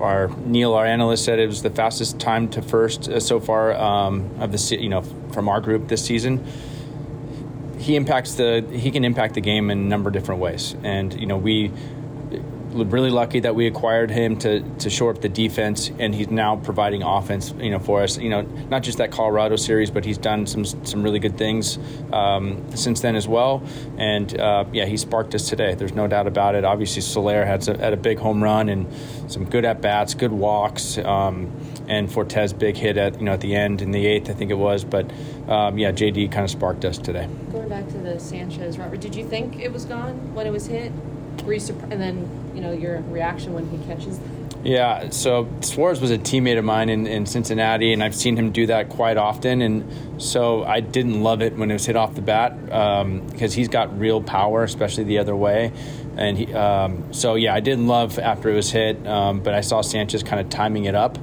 our 0.00 0.28
Neil, 0.44 0.74
our 0.74 0.84
analyst, 0.84 1.24
said 1.24 1.38
it 1.38 1.46
was 1.46 1.62
the 1.62 1.70
fastest 1.70 2.18
time 2.18 2.48
to 2.50 2.62
first 2.62 3.08
uh, 3.08 3.20
so 3.20 3.38
far 3.38 3.72
um, 3.74 4.30
of 4.40 4.50
the 4.52 4.58
se- 4.58 4.80
you 4.80 4.88
know 4.88 5.02
from 5.32 5.48
our 5.48 5.60
group 5.60 5.88
this 5.88 6.04
season. 6.04 6.44
He 7.84 7.96
impacts 7.96 8.36
the 8.36 8.64
he 8.72 8.90
can 8.90 9.04
impact 9.04 9.34
the 9.34 9.42
game 9.42 9.70
in 9.70 9.78
a 9.78 9.88
number 9.92 10.08
of 10.08 10.14
different 10.14 10.40
ways, 10.40 10.74
and 10.82 11.12
you 11.20 11.26
know 11.26 11.36
we 11.36 11.70
really 12.74 13.10
lucky 13.10 13.40
that 13.40 13.54
we 13.54 13.66
acquired 13.66 14.10
him 14.10 14.36
to 14.38 14.60
to 14.78 14.90
shore 14.90 15.10
up 15.10 15.20
the 15.20 15.28
defense, 15.28 15.90
and 15.98 16.14
he's 16.14 16.30
now 16.30 16.56
providing 16.56 17.02
offense. 17.02 17.54
You 17.58 17.70
know, 17.70 17.78
for 17.78 18.02
us. 18.02 18.18
You 18.18 18.30
know, 18.30 18.42
not 18.42 18.82
just 18.82 18.98
that 18.98 19.10
Colorado 19.10 19.56
series, 19.56 19.90
but 19.90 20.04
he's 20.04 20.18
done 20.18 20.46
some 20.46 20.64
some 20.64 21.02
really 21.02 21.18
good 21.18 21.38
things 21.38 21.78
um, 22.12 22.64
since 22.74 23.00
then 23.00 23.16
as 23.16 23.28
well. 23.28 23.62
And 23.96 24.38
uh, 24.38 24.64
yeah, 24.72 24.86
he 24.86 24.96
sparked 24.96 25.34
us 25.34 25.48
today. 25.48 25.74
There's 25.74 25.94
no 25.94 26.06
doubt 26.06 26.26
about 26.26 26.54
it. 26.54 26.64
Obviously, 26.64 27.02
Soler 27.02 27.44
had 27.44 27.62
some, 27.64 27.78
had 27.78 27.92
a 27.92 27.96
big 27.96 28.18
home 28.18 28.42
run 28.42 28.68
and 28.68 28.86
some 29.28 29.44
good 29.44 29.64
at 29.64 29.80
bats, 29.80 30.14
good 30.14 30.32
walks. 30.32 30.98
Um, 30.98 31.52
and 31.88 32.10
Fortes 32.10 32.52
big 32.52 32.76
hit 32.76 32.96
at 32.96 33.18
you 33.18 33.26
know 33.26 33.32
at 33.32 33.40
the 33.40 33.54
end 33.54 33.82
in 33.82 33.90
the 33.90 34.06
eighth, 34.06 34.30
I 34.30 34.34
think 34.34 34.50
it 34.50 34.58
was. 34.58 34.84
But 34.84 35.10
um, 35.48 35.78
yeah, 35.78 35.92
JD 35.92 36.32
kind 36.32 36.44
of 36.44 36.50
sparked 36.50 36.84
us 36.84 36.98
today. 36.98 37.28
Going 37.52 37.68
back 37.68 37.88
to 37.88 37.98
the 37.98 38.18
Sanchez, 38.18 38.78
Robert, 38.78 39.00
did 39.00 39.14
you 39.14 39.26
think 39.26 39.58
it 39.58 39.72
was 39.72 39.84
gone 39.84 40.34
when 40.34 40.46
it 40.46 40.50
was 40.50 40.66
hit? 40.66 40.92
Were 41.44 41.54
you 41.54 41.60
surprised? 41.60 41.92
And 41.92 42.00
then, 42.00 42.43
you 42.54 42.60
know, 42.60 42.72
your 42.72 43.00
reaction 43.02 43.52
when 43.52 43.68
he 43.68 43.78
catches 43.86 44.20
Yeah, 44.62 45.10
so 45.10 45.48
Suarez 45.60 46.00
was 46.00 46.10
a 46.10 46.18
teammate 46.18 46.58
of 46.58 46.64
mine 46.64 46.88
in, 46.88 47.06
in 47.06 47.26
Cincinnati, 47.26 47.92
and 47.92 48.02
I've 48.02 48.14
seen 48.14 48.36
him 48.36 48.50
do 48.50 48.66
that 48.66 48.88
quite 48.88 49.16
often. 49.16 49.60
And 49.60 50.22
so 50.22 50.64
I 50.64 50.80
didn't 50.80 51.22
love 51.22 51.42
it 51.42 51.56
when 51.56 51.70
it 51.70 51.74
was 51.74 51.84
hit 51.84 51.96
off 51.96 52.14
the 52.14 52.22
bat 52.22 52.56
um, 52.72 53.26
because 53.26 53.52
he's 53.52 53.68
got 53.68 53.98
real 53.98 54.22
power, 54.22 54.62
especially 54.62 55.04
the 55.04 55.18
other 55.18 55.36
way. 55.36 55.72
And 56.16 56.38
he, 56.38 56.54
um, 56.54 57.12
so 57.12 57.34
yeah, 57.34 57.54
I 57.54 57.60
didn't 57.60 57.88
love 57.88 58.18
after 58.18 58.48
it 58.48 58.54
was 58.54 58.70
hit, 58.70 59.06
um, 59.06 59.40
but 59.40 59.52
I 59.52 59.60
saw 59.60 59.80
Sanchez 59.80 60.22
kind 60.22 60.40
of 60.40 60.48
timing 60.48 60.84
it 60.84 60.94
up. 60.94 61.18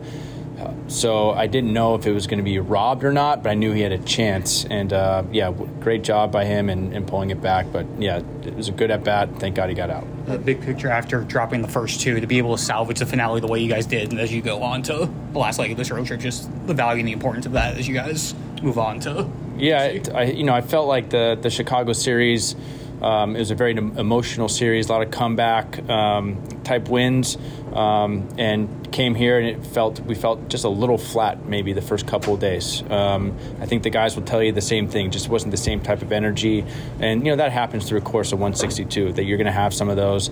So 0.88 1.32
I 1.32 1.48
didn't 1.48 1.74
know 1.74 1.96
if 1.96 2.06
it 2.06 2.12
was 2.12 2.28
going 2.28 2.40
to 2.40 2.44
be 2.44 2.60
robbed 2.60 3.04
or 3.04 3.14
not, 3.14 3.44
but 3.44 3.50
I 3.50 3.54
knew 3.54 3.72
he 3.72 3.82
had 3.82 3.92
a 3.92 3.98
chance. 3.98 4.66
And 4.66 4.92
uh, 4.92 5.24
yeah, 5.32 5.52
great 5.80 6.04
job 6.04 6.32
by 6.32 6.46
him 6.46 6.70
in, 6.70 6.94
in 6.94 7.06
pulling 7.06 7.30
it 7.30 7.42
back. 7.42 7.68
But 7.72 7.86
yeah, 8.00 8.22
it 8.44 8.56
was 8.56 8.68
a 8.68 8.72
good 8.72 8.92
at 8.92 9.04
bat. 9.04 9.30
Thank 9.40 9.56
God 9.56 9.70
he 9.70 9.76
got 9.76 9.90
out. 9.90 10.06
The 10.26 10.38
big 10.38 10.62
picture 10.62 10.90
after 10.90 11.22
dropping 11.24 11.62
the 11.62 11.68
first 11.68 12.02
two, 12.02 12.20
to 12.20 12.28
be 12.28 12.38
able 12.38 12.56
to 12.56 12.62
salvage 12.62 13.00
the 13.00 13.06
finale 13.06 13.40
the 13.40 13.48
way 13.48 13.60
you 13.60 13.70
guys 13.70 13.86
did, 13.86 14.12
and 14.12 14.20
as 14.20 14.32
you 14.32 14.42
go 14.42 14.62
on 14.62 14.84
to 14.84 15.10
the 15.32 15.40
last 15.40 15.60
leg 15.60 15.72
of 15.72 15.78
this 15.78 15.92
road 15.92 16.06
trip, 16.06 16.20
just 16.20 16.50
the 16.68 16.74
value 16.74 17.00
and 17.00 17.08
the 17.08 17.14
importance 17.14 17.46
of 17.46 17.54
that 17.54 17.78
as 17.78 17.88
you 17.88 17.94
guys 17.94 18.36
move 18.62 18.78
on 18.78 19.00
to. 19.02 19.30
Yeah, 19.58 19.86
it, 19.86 20.14
I 20.14 20.24
you 20.24 20.44
know 20.44 20.54
I 20.54 20.62
felt 20.62 20.88
like 20.88 21.10
the 21.10 21.38
the 21.42 21.50
Chicago 21.50 21.94
series. 21.94 22.56
Um, 23.02 23.36
it 23.36 23.40
was 23.40 23.50
a 23.50 23.56
very 23.56 23.72
emotional 23.72 24.48
series, 24.48 24.90
a 24.90 24.92
lot 24.92 25.02
of 25.02 25.10
comeback 25.10 25.90
um, 25.90 26.40
type 26.64 26.88
wins, 26.88 27.36
um, 27.74 28.30
and 28.38 28.81
came 28.92 29.16
here 29.16 29.40
and 29.40 29.48
it 29.48 29.66
felt 29.66 30.00
we 30.02 30.16
felt 30.16 30.50
just 30.50 30.64
a 30.64 30.70
little 30.70 30.98
flat 30.98 31.46
maybe 31.46 31.74
the 31.74 31.82
first 31.82 32.08
couple 32.08 32.34
of 32.34 32.40
days. 32.40 32.84
Um, 32.90 33.38
I 33.60 33.66
think 33.66 33.84
the 33.84 33.90
guys 33.90 34.16
will 34.16 34.24
tell 34.24 34.44
you 34.44 34.52
the 34.52 34.62
same 34.62 34.88
thing, 34.88 35.12
just 35.12 35.30
wasn't 35.30 35.52
the 35.52 35.58
same 35.58 35.82
type 35.82 36.02
of 36.02 36.12
energy, 36.12 36.66
and 37.00 37.26
you 37.26 37.32
know 37.32 37.38
that 37.38 37.52
happens 37.52 37.88
through 37.88 38.00
a 38.00 38.02
course 38.02 38.32
of 38.32 38.40
162. 38.40 39.14
That 39.14 39.24
you're 39.24 39.38
going 39.38 39.46
to 39.46 39.52
have 39.52 39.74
some 39.74 39.90
of 39.90 39.96
those 39.96 40.30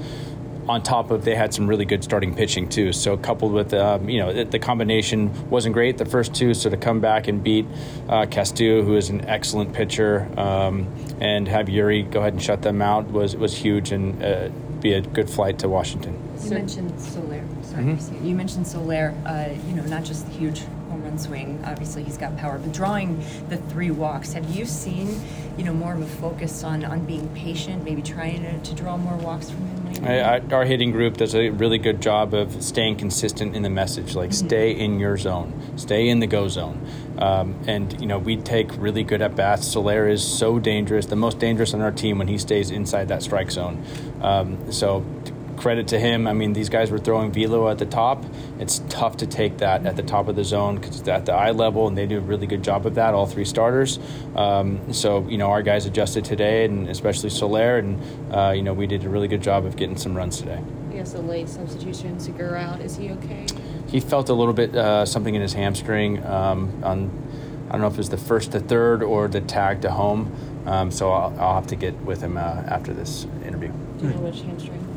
on 0.70 0.84
top 0.84 1.10
of 1.10 1.26
they 1.26 1.34
had 1.34 1.52
some 1.52 1.68
really 1.68 1.84
good 1.84 2.04
starting 2.04 2.36
pitching 2.36 2.70
too. 2.70 2.94
So 2.94 3.18
coupled 3.18 3.54
with 3.54 3.74
um, 3.74 4.08
you 4.08 4.20
know 4.20 4.44
the, 4.44 4.60
combination 4.60 5.50
wasn't 5.50 5.74
great 5.74 5.98
the 5.98 6.06
first 6.06 6.36
two, 6.36 6.54
so 6.54 6.70
to 6.70 6.78
come 6.78 7.00
back 7.00 7.28
and 7.28 7.44
beat 7.44 7.66
uh, 8.08 8.28
Castillo, 8.28 8.84
who 8.84 8.96
is 8.96 9.10
an 9.10 9.26
excellent 9.26 9.74
pitcher, 9.74 10.30
um, 10.40 10.94
and 11.20 11.48
have 11.48 11.68
Eury 11.68 12.10
go 12.10 12.20
ahead 12.20 12.34
and 12.34 12.42
shut 12.42 12.62
them 12.62 12.82
out 12.82 13.10
was 13.10 13.36
was 13.36 13.56
huge 13.56 13.92
and 13.92 14.24
uh, 14.24 14.50
be 14.80 14.94
a 14.94 15.02
good 15.02 15.30
flight 15.30 15.60
to 15.60 15.68
Washington. 15.68 16.14
You 16.44 16.52
mentioned 16.52 17.02
Soler. 17.02 17.44
Christine. 17.84 18.26
you 18.26 18.36
mentioned 18.36 18.68
Soler. 18.68 19.14
Uh, 19.26 19.50
you 19.68 19.76
know, 19.76 19.84
not 19.84 20.04
just 20.04 20.26
the 20.28 20.34
huge 20.34 20.62
home 20.90 21.04
run 21.04 21.18
swing. 21.18 21.62
Obviously, 21.66 22.04
he's 22.04 22.18
got 22.18 22.38
power, 22.38 22.58
but 22.58 22.72
drawing 22.74 23.24
the 23.50 23.58
three 23.58 23.92
walks. 23.92 24.34
Have 24.34 24.50
you 24.56 24.66
seen, 24.66 25.22
you 25.58 25.64
know, 25.64 25.74
more 25.74 25.94
of 25.94 26.02
a 26.02 26.06
focus 26.06 26.64
on 26.64 26.84
on 26.84 27.06
being 27.06 27.28
patient, 27.30 27.84
maybe 27.84 28.02
trying 28.02 28.42
to, 28.42 28.60
to 28.60 28.76
draw 28.76 28.98
more 28.98 29.16
walks 29.18 29.50
from 29.50 29.66
him? 29.68 30.06
I, 30.06 30.20
I, 30.20 30.40
our 30.52 30.66
hitting 30.66 30.92
group 30.92 31.18
does 31.18 31.36
a 31.36 31.50
really 31.50 31.78
good 31.78 32.02
job 32.02 32.34
of 32.34 32.64
staying 32.64 32.98
consistent 32.98 33.56
in 33.56 33.64
the 33.64 33.70
message. 33.70 34.16
Like, 34.16 34.34
stay 34.34 34.72
in 34.72 35.00
your 35.00 35.18
zone, 35.18 35.54
stay 35.78 36.08
in 36.08 36.20
the 36.20 36.28
go 36.28 36.48
zone. 36.48 36.86
Um, 37.18 37.60
and, 37.68 38.00
you 38.00 38.08
know, 38.08 38.18
we 38.18 38.38
take 38.38 38.70
really 38.78 39.04
good 39.04 39.22
at 39.22 39.36
bats. 39.36 39.68
Soler 39.68 40.08
is 40.08 40.26
so 40.26 40.58
dangerous, 40.58 41.06
the 41.06 41.18
most 41.18 41.40
dangerous 41.40 41.74
on 41.74 41.82
our 41.82 41.92
team 41.92 42.18
when 42.18 42.30
he 42.30 42.38
stays 42.38 42.72
inside 42.72 43.10
that 43.10 43.22
strike 43.24 43.52
zone. 43.52 43.84
Um, 44.22 44.72
so, 44.72 45.06
credit 45.60 45.90
to 45.90 46.00
him. 46.00 46.28
I 46.28 46.34
mean, 46.34 46.54
these 46.54 46.70
guys 46.70 46.90
were 46.90 46.98
throwing 46.98 47.32
velo 47.32 47.70
at 47.70 47.78
the 47.78 47.86
top. 47.86 48.26
It's 48.60 48.80
tough 48.90 49.18
to 49.18 49.28
take 49.28 49.58
that 49.58 49.86
at 49.86 49.96
the 49.96 50.04
top 50.04 50.28
of 50.28 50.36
the 50.36 50.44
zone 50.44 50.76
because 50.78 51.08
at 51.08 51.26
the 51.26 51.34
eye 51.34 51.52
level, 51.52 51.88
and 51.88 51.98
they 51.98 52.08
do 52.08 52.18
a 52.18 52.22
really 52.22 52.48
good 52.48 52.64
job 52.64 52.86
of 52.86 52.96
that. 52.96 53.14
All 53.14 53.26
three 53.26 53.46
starters. 53.46 54.00
Um, 54.36 54.94
so 54.94 55.28
you 55.28 55.38
know, 55.38 55.52
our 55.52 55.62
guys 55.62 55.86
adjusted 55.86 56.26
today, 56.26 56.66
and 56.66 56.90
especially 56.90 57.30
Soler, 57.30 57.78
and 57.78 58.34
uh, 58.34 58.52
you 58.56 58.64
know, 58.64 58.74
we 58.74 58.88
did 58.88 59.04
a 59.04 59.10
really 59.10 59.28
good 59.28 59.44
job 59.44 59.66
of 59.66 59.76
getting 59.76 59.98
some 59.98 60.16
runs 60.16 60.38
today. 60.38 60.64
Guess 60.92 61.14
a 61.14 61.22
late 61.22 61.50
substitution, 61.50 62.20
Segura 62.20 62.60
out. 62.60 62.82
Is 62.82 62.96
he 62.96 63.12
okay? 63.12 63.46
He 63.88 64.00
felt 64.00 64.30
a 64.30 64.34
little 64.34 64.54
bit 64.54 64.76
uh, 64.76 65.06
something 65.06 65.36
in 65.36 65.42
his 65.42 65.54
hamstring. 65.54 66.26
Um, 66.26 66.84
on 66.84 67.30
I 67.70 67.74
don't 67.74 67.82
know 67.82 67.88
if 67.88 67.94
it 67.94 67.98
was 67.98 68.10
the 68.10 68.18
first 68.18 68.54
to 68.54 68.60
third 68.60 69.04
or 69.04 69.28
the 69.28 69.42
tag 69.42 69.82
to 69.82 69.92
home. 69.92 70.34
Um, 70.66 70.90
so 70.90 71.12
I'll, 71.12 71.40
I'll 71.40 71.54
have 71.54 71.68
to 71.68 71.76
get 71.76 71.94
with 72.02 72.22
him 72.22 72.36
uh, 72.36 72.42
after 72.42 72.94
this 72.94 73.26
interview. 73.46 73.72
Do 74.00 74.08
you 74.08 74.14
know 74.14 74.22
which 74.22 74.42
hamstring? 74.42 74.89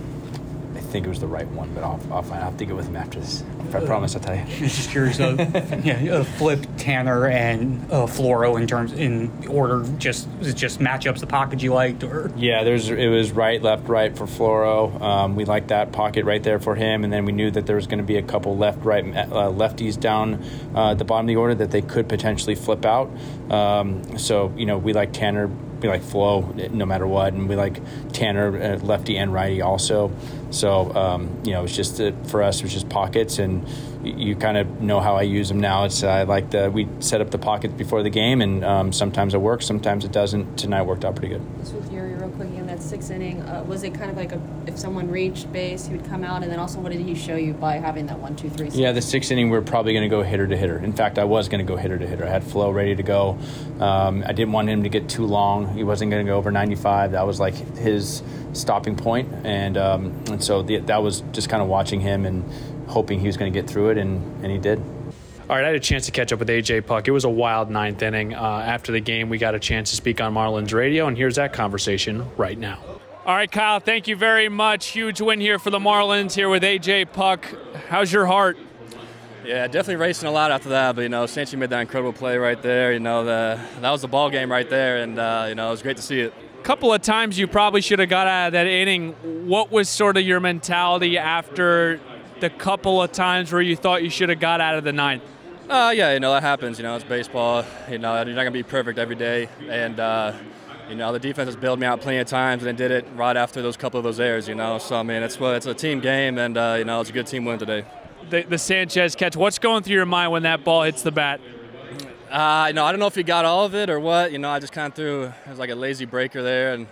I 0.93 0.97
think 1.01 1.07
it 1.07 1.09
was 1.09 1.21
the 1.21 1.27
right 1.27 1.49
one, 1.53 1.73
but 1.73 1.85
I'll, 1.85 1.99
I'll, 2.11 2.21
find, 2.21 2.35
I'll 2.35 2.51
have 2.51 2.59
to 2.59 2.67
get 2.67 2.77
with 2.77 2.87
him 2.87 2.97
after 2.97 3.19
this. 3.19 3.43
I 3.73 3.81
promise 3.81 4.15
I'll 4.15 4.21
tell 4.21 4.37
you. 4.37 4.45
Just 4.59 4.91
curious, 4.91 5.19
uh, 5.19 5.81
yeah, 5.83 6.17
uh, 6.17 6.23
Flip, 6.23 6.63
Tanner, 6.77 7.29
and 7.29 7.81
uh, 7.91 8.05
Floro 8.05 8.61
in 8.61 8.67
terms 8.67 8.93
in 8.93 9.33
order. 9.49 9.87
Just 9.97 10.29
just 10.43 10.81
matchups 10.81 11.21
the 11.21 11.27
pocket 11.27 11.63
you 11.63 11.73
liked, 11.73 12.05
or 12.05 12.31
Yeah, 12.37 12.63
there's 12.63 12.91
it 12.91 13.09
was 13.09 13.33
right, 13.33 13.63
left, 13.63 13.89
right 13.89 14.15
for 14.15 14.27
Floro. 14.27 15.01
Um, 15.01 15.35
we 15.35 15.47
liked 15.47 15.69
that 15.69 15.93
pocket 15.93 16.27
right 16.27 16.43
there 16.43 16.59
for 16.59 16.75
him, 16.75 17.05
and 17.05 17.11
then 17.11 17.25
we 17.25 17.33
knew 17.33 17.51
that 17.51 17.65
there 17.65 17.77
was 17.77 17.87
going 17.87 18.01
to 18.01 18.05
be 18.05 18.19
a 18.19 18.23
couple 18.23 18.55
left, 18.59 18.85
right, 18.85 19.03
uh, 19.03 19.51
lefties 19.51 19.99
down 19.99 20.45
uh, 20.75 20.91
at 20.91 20.99
the 20.99 21.07
bottom 21.07 21.25
of 21.25 21.29
the 21.29 21.37
order 21.37 21.55
that 21.55 21.71
they 21.71 21.81
could 21.81 22.07
potentially 22.07 22.55
flip 22.55 22.85
out. 22.85 23.11
Um, 23.51 24.19
so 24.19 24.53
you 24.59 24.67
know, 24.67 24.77
we 24.77 24.93
like 24.93 25.15
Tanner, 25.15 25.49
we 25.83 25.89
like 25.89 26.03
flow 26.03 26.41
no 26.73 26.87
matter 26.87 27.07
what, 27.07 27.33
and 27.33 27.49
we 27.49 27.57
like 27.57 27.81
Tanner, 28.13 28.57
uh, 28.57 28.79
lefty 28.79 29.17
and 29.19 29.33
righty 29.33 29.61
also. 29.61 30.13
So 30.51 30.95
um, 30.95 31.41
you 31.45 31.53
know, 31.53 31.65
it's 31.65 31.75
just 31.75 32.01
uh, 32.01 32.13
for 32.29 32.43
us, 32.43 32.59
it 32.59 32.63
was 32.63 32.73
just 32.73 32.89
pockets, 32.89 33.39
and 33.39 33.67
you 34.03 34.35
kind 34.37 34.57
of 34.57 34.81
know 34.81 35.01
how 35.01 35.17
I 35.17 35.23
use 35.23 35.49
them 35.49 35.61
now. 35.61 35.85
It's 35.85 36.03
I 36.03 36.23
like 36.23 36.51
the 36.51 36.71
we 36.71 36.89
set 37.01 37.21
up 37.21 37.31
the 37.31 37.39
pockets 37.39 37.75
before 37.75 38.03
the 38.03 38.11
game, 38.11 38.41
and 38.41 38.65
um, 38.65 38.93
sometimes 38.93 39.35
it 39.35 39.41
works, 39.41 39.67
sometimes 39.67 40.05
it 40.05 40.13
doesn't. 40.13 40.57
Tonight 40.59 40.83
worked 40.83 41.05
out 41.05 41.17
pretty 41.17 41.35
good. 41.35 41.43
Just 41.59 41.75
with 41.75 41.91
Eury, 41.91 42.19
real 42.21 42.31
quick, 42.31 42.49
in 42.51 42.67
that 42.67 42.83
sixth 42.83 43.11
inning, 43.11 43.43
uh, 43.43 43.63
was 43.65 43.83
it 43.83 43.95
kind 43.95 44.11
of 44.11 44.17
like 44.17 44.33
a, 44.33 44.41
if 44.73 44.79
someone 44.79 45.11
reached 45.11 45.53
base, 45.53 45.87
he 45.87 45.95
would 45.95 46.07
come 46.09 46.25
out, 46.25 46.43
and 46.43 46.51
then 46.51 46.59
also 46.59 46.81
what 46.81 46.93
did 46.93 47.01
he 47.01 47.15
show 47.15 47.37
you 47.37 47.53
by 47.53 47.75
having 47.75 48.07
that 48.07 48.19
one, 48.19 48.35
two, 48.35 48.49
three? 48.49 48.67
Six? 48.67 48.77
Yeah, 48.77 48.93
the 48.93 49.03
sixth 49.03 49.31
inning 49.31 49.51
we 49.51 49.59
are 49.59 49.63
probably 49.63 49.93
going 49.93 50.03
to 50.03 50.09
go 50.09 50.23
hitter 50.23 50.47
to 50.47 50.57
hitter. 50.57 50.79
In 50.79 50.93
fact, 50.93 51.19
I 51.19 51.25
was 51.25 51.49
going 51.49 51.65
to 51.65 51.71
go 51.71 51.77
hitter 51.77 51.99
to 51.99 52.07
hitter. 52.07 52.25
I 52.25 52.31
had 52.31 52.43
Flo 52.43 52.71
ready 52.71 52.97
to 52.97 53.03
go. 53.03 53.39
Um, 53.79 54.25
I 54.27 54.33
didn't 54.33 54.53
want 54.53 54.69
him 54.69 54.83
to 54.83 54.89
get 54.89 55.09
too 55.09 55.27
long. 55.27 55.75
He 55.75 55.85
wasn't 55.85 56.11
going 56.11 56.25
to 56.25 56.31
go 56.33 56.39
over 56.39 56.51
95. 56.51 57.13
That 57.13 57.27
was 57.27 57.39
like 57.39 57.55
his 57.77 58.23
stopping 58.55 58.97
point, 58.97 59.33
and 59.45 59.77
um, 59.77 60.07
and 60.31 60.43
so 60.43 60.63
the, 60.63 60.79
that 60.79 61.03
was 61.03 61.23
just 61.33 61.49
kind 61.49 61.63
of 61.63 61.69
watching 61.69 62.01
him 62.01 62.25
and 62.25 62.45
hoping 62.89 63.21
he 63.21 63.27
was 63.27 63.37
going 63.37 63.53
to 63.53 63.59
get 63.59 63.69
through 63.69 63.91
it, 63.91 63.99
and, 63.99 64.43
and 64.43 64.51
he 64.51 64.59
did. 64.59 64.79
All 65.51 65.57
right, 65.57 65.65
I 65.65 65.69
had 65.69 65.77
a 65.77 65.81
chance 65.81 66.07
to 66.07 66.13
catch 66.13 66.33
up 66.33 66.39
with 66.39 66.49
AJ 66.49 66.87
Puk. 66.87 67.07
It 67.09 67.11
was 67.11 67.25
a 67.25 67.31
wild 67.31 67.69
ninth 67.69 68.01
inning. 68.01 68.35
Uh, 68.35 68.39
after 68.39 68.93
the 68.93 69.01
game, 69.01 69.29
we 69.29 69.39
got 69.39 69.55
a 69.55 69.59
chance 69.59 69.91
to 69.91 69.97
speak 69.97 70.21
on 70.21 70.33
Marlins 70.33 70.73
radio, 70.73 71.09
and 71.09 71.17
here's 71.17 71.37
that 71.37 71.53
conversation 71.53 72.27
right 72.37 72.59
now. 72.59 72.79
All 73.25 73.37
right, 73.37 73.49
Kyle, 73.49 73.79
thank 73.79 74.09
you 74.09 74.17
very 74.17 74.49
much. 74.49 74.89
Huge 74.89 75.21
win 75.21 75.39
here 75.39 75.61
for 75.61 75.71
the 75.71 75.79
Marlins 75.79 76.35
here 76.35 76.49
with 76.49 76.65
AJ 76.65 77.13
Puk. 77.13 77.47
How's 77.89 78.13
your 78.13 78.27
heart? 78.27 78.59
Yeah, 79.45 79.69
definitely 79.69 80.03
racing 80.03 80.29
a 80.29 80.33
lot 80.33 80.51
after 80.51 80.71
that. 80.71 80.97
But 80.97 81.03
you 81.03 81.09
know, 81.09 81.23
Sanchi 81.27 81.57
made 81.57 81.71
that 81.71 81.83
incredible 81.83 82.13
play 82.13 82.37
right 82.37 82.61
there. 82.61 82.93
You 82.93 82.99
know, 82.99 83.25
the 83.25 83.61
that 83.81 83.91
was 83.93 84.03
the 84.03 84.09
ball 84.09 84.29
game 84.29 84.51
right 84.51 84.69
there, 84.69 84.97
and 84.97 85.21
uh, 85.21 85.47
you 85.49 85.55
know, 85.55 85.69
it 85.69 85.71
was 85.71 85.83
great 85.83 85.99
to 85.99 86.03
see 86.03 86.19
it. 86.19 86.35
A 86.59 86.63
couple 86.65 86.93
of 86.93 87.01
times 87.01 87.39
you 87.39 87.47
probably 87.47 87.81
should 87.81 88.01
have 88.01 88.09
got 88.09 88.27
out 88.27 88.49
of 88.49 88.53
that 88.55 88.67
inning. 88.67 89.13
What 89.47 89.71
was 89.71 89.89
sort 89.89 90.17
of 90.17 90.25
your 90.25 90.41
mentality 90.41 91.17
after 91.17 92.01
the 92.41 92.51
couple 92.51 93.01
of 93.01 93.13
times 93.13 93.53
where 93.53 93.63
you 93.63 93.77
thought 93.77 94.03
you 94.03 94.11
should 94.11 94.31
have 94.31 94.41
got 94.41 94.61
out 94.61 94.75
of 94.79 94.83
the 94.83 94.93
ninth? 94.93 95.23
Uh, 95.71 95.93
yeah, 95.95 96.13
you 96.13 96.19
know 96.19 96.33
that 96.33 96.43
happens. 96.43 96.77
You 96.77 96.83
know, 96.83 96.97
it's 96.97 97.05
baseball. 97.05 97.65
You 97.89 98.01
know, 98.01 98.17
you're 98.17 98.35
not 98.35 98.43
gonna 98.43 98.51
be 98.51 98.65
perfect 98.65 98.99
every 98.99 99.15
day, 99.15 99.49
and 99.69 100.01
uh, 100.01 100.33
you 100.89 100.95
know 100.95 101.13
the 101.13 101.19
defense 101.19 101.47
has 101.47 101.57
bailed 101.57 101.79
me 101.79 101.87
out 101.87 102.01
plenty 102.01 102.19
of 102.19 102.27
times, 102.27 102.63
and 102.63 102.79
they 102.79 102.89
did 102.89 102.91
it 102.91 103.07
right 103.15 103.37
after 103.37 103.63
those 103.63 103.77
couple 103.77 103.99
of 103.99 104.05
those 104.05 104.21
errors. 104.21 104.49
You 104.49 104.55
know, 104.55 104.79
so 104.79 104.97
I 104.97 105.03
mean, 105.03 105.23
it's 105.23 105.37
it's 105.41 105.67
a 105.67 105.75
team 105.75 106.01
game, 106.01 106.39
and 106.39 106.57
uh, 106.57 106.77
you 106.79 106.85
know 106.85 107.01
it's 107.01 107.11
a 107.11 107.13
good 107.13 107.27
team 107.27 107.45
win 107.45 107.59
today. 107.59 107.85
The, 108.31 108.43
the 108.43 108.59
Sanchez 108.59 109.15
catch. 109.15 109.37
What's 109.37 109.59
going 109.59 109.83
through 109.83 109.95
your 109.95 110.07
mind 110.07 110.33
when 110.33 110.43
that 110.45 110.65
ball 110.65 110.83
hits 110.83 111.03
the 111.03 111.13
bat? 111.13 111.41
Uh, 112.31 112.67
you 112.69 112.75
know, 112.75 112.85
I 112.85 112.93
don't 112.93 112.99
know 112.99 113.07
if 113.07 113.15
he 113.15 113.23
got 113.23 113.45
all 113.45 113.67
of 113.67 113.75
it 113.75 113.91
or 113.91 114.01
what. 114.01 114.33
You 114.33 114.39
know, 114.39 114.49
I 114.49 114.59
just 114.59 114.73
kind 114.73 114.91
of 114.91 114.95
threw 114.95 115.25
it 115.25 115.51
was 115.51 115.59
like 115.59 115.71
a 115.71 115.75
lazy 115.75 116.07
breaker 116.07 116.43
there, 116.43 116.73
and 116.73 116.87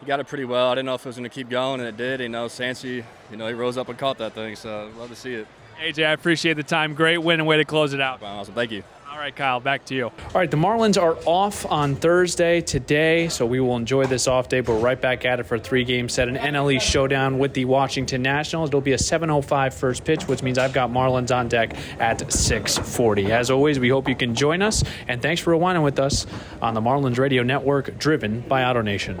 he 0.00 0.06
got 0.06 0.18
it 0.18 0.26
pretty 0.26 0.44
well. 0.44 0.70
I 0.70 0.74
didn't 0.74 0.86
know 0.86 0.94
if 0.94 1.06
it 1.06 1.08
was 1.08 1.16
going 1.16 1.28
to 1.28 1.34
keep 1.34 1.48
going, 1.48 1.80
and 1.80 1.88
it 1.88 1.96
did. 1.96 2.20
You 2.20 2.28
know, 2.28 2.46
Sancy, 2.46 3.04
you 3.30 3.36
know, 3.36 3.46
he 3.46 3.54
rose 3.54 3.78
up 3.78 3.88
and 3.88 3.96
caught 3.96 4.18
that 4.18 4.32
thing, 4.32 4.56
so 4.56 4.90
love 4.98 5.08
to 5.10 5.16
see 5.16 5.34
it. 5.34 5.46
AJ, 5.80 6.06
I 6.06 6.12
appreciate 6.12 6.54
the 6.54 6.62
time. 6.62 6.94
Great 6.94 7.18
win 7.18 7.40
and 7.40 7.46
way 7.46 7.56
to 7.56 7.64
close 7.64 7.92
it 7.92 8.00
out. 8.00 8.22
Awesome. 8.22 8.54
Thank 8.54 8.72
you. 8.72 8.82
All 9.12 9.18
right, 9.18 9.36
Kyle, 9.36 9.60
back 9.60 9.84
to 9.84 9.94
you. 9.94 10.06
All 10.06 10.12
right, 10.34 10.50
the 10.50 10.56
Marlins 10.56 11.00
are 11.00 11.18
off 11.26 11.70
on 11.70 11.96
Thursday 11.96 12.62
today, 12.62 13.28
so 13.28 13.44
we 13.44 13.60
will 13.60 13.76
enjoy 13.76 14.06
this 14.06 14.26
off 14.26 14.48
day, 14.48 14.62
but 14.62 14.72
we're 14.72 14.80
right 14.80 14.98
back 14.98 15.26
at 15.26 15.38
it 15.38 15.42
for 15.42 15.56
a 15.56 15.60
three 15.60 15.84
game 15.84 16.08
set, 16.08 16.28
an 16.28 16.36
NLE 16.36 16.80
showdown 16.80 17.38
with 17.38 17.52
the 17.52 17.66
Washington 17.66 18.22
Nationals. 18.22 18.70
It'll 18.70 18.80
be 18.80 18.94
a 18.94 18.96
7.05 18.96 19.74
first 19.74 20.06
pitch, 20.06 20.26
which 20.28 20.42
means 20.42 20.56
I've 20.56 20.72
got 20.72 20.88
Marlins 20.88 21.30
on 21.30 21.48
deck 21.48 21.76
at 22.00 22.20
6.40. 22.20 23.28
As 23.28 23.50
always, 23.50 23.78
we 23.78 23.90
hope 23.90 24.08
you 24.08 24.16
can 24.16 24.34
join 24.34 24.62
us, 24.62 24.82
and 25.06 25.20
thanks 25.20 25.42
for 25.42 25.52
rewinding 25.52 25.84
with 25.84 25.98
us 25.98 26.26
on 26.62 26.72
the 26.72 26.80
Marlins 26.80 27.18
Radio 27.18 27.42
Network, 27.42 27.98
driven 27.98 28.40
by 28.40 28.62
AutoNation. 28.62 29.20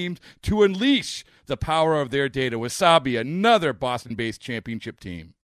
teams 0.00 0.20
to 0.42 0.62
unleash 0.62 1.24
the 1.46 1.56
power 1.56 2.00
of 2.00 2.10
their 2.10 2.28
data. 2.28 2.58
Wasabi, 2.58 3.18
another 3.20 3.72
Boston 3.72 4.14
based 4.14 4.40
championship 4.40 5.00
team. 5.00 5.34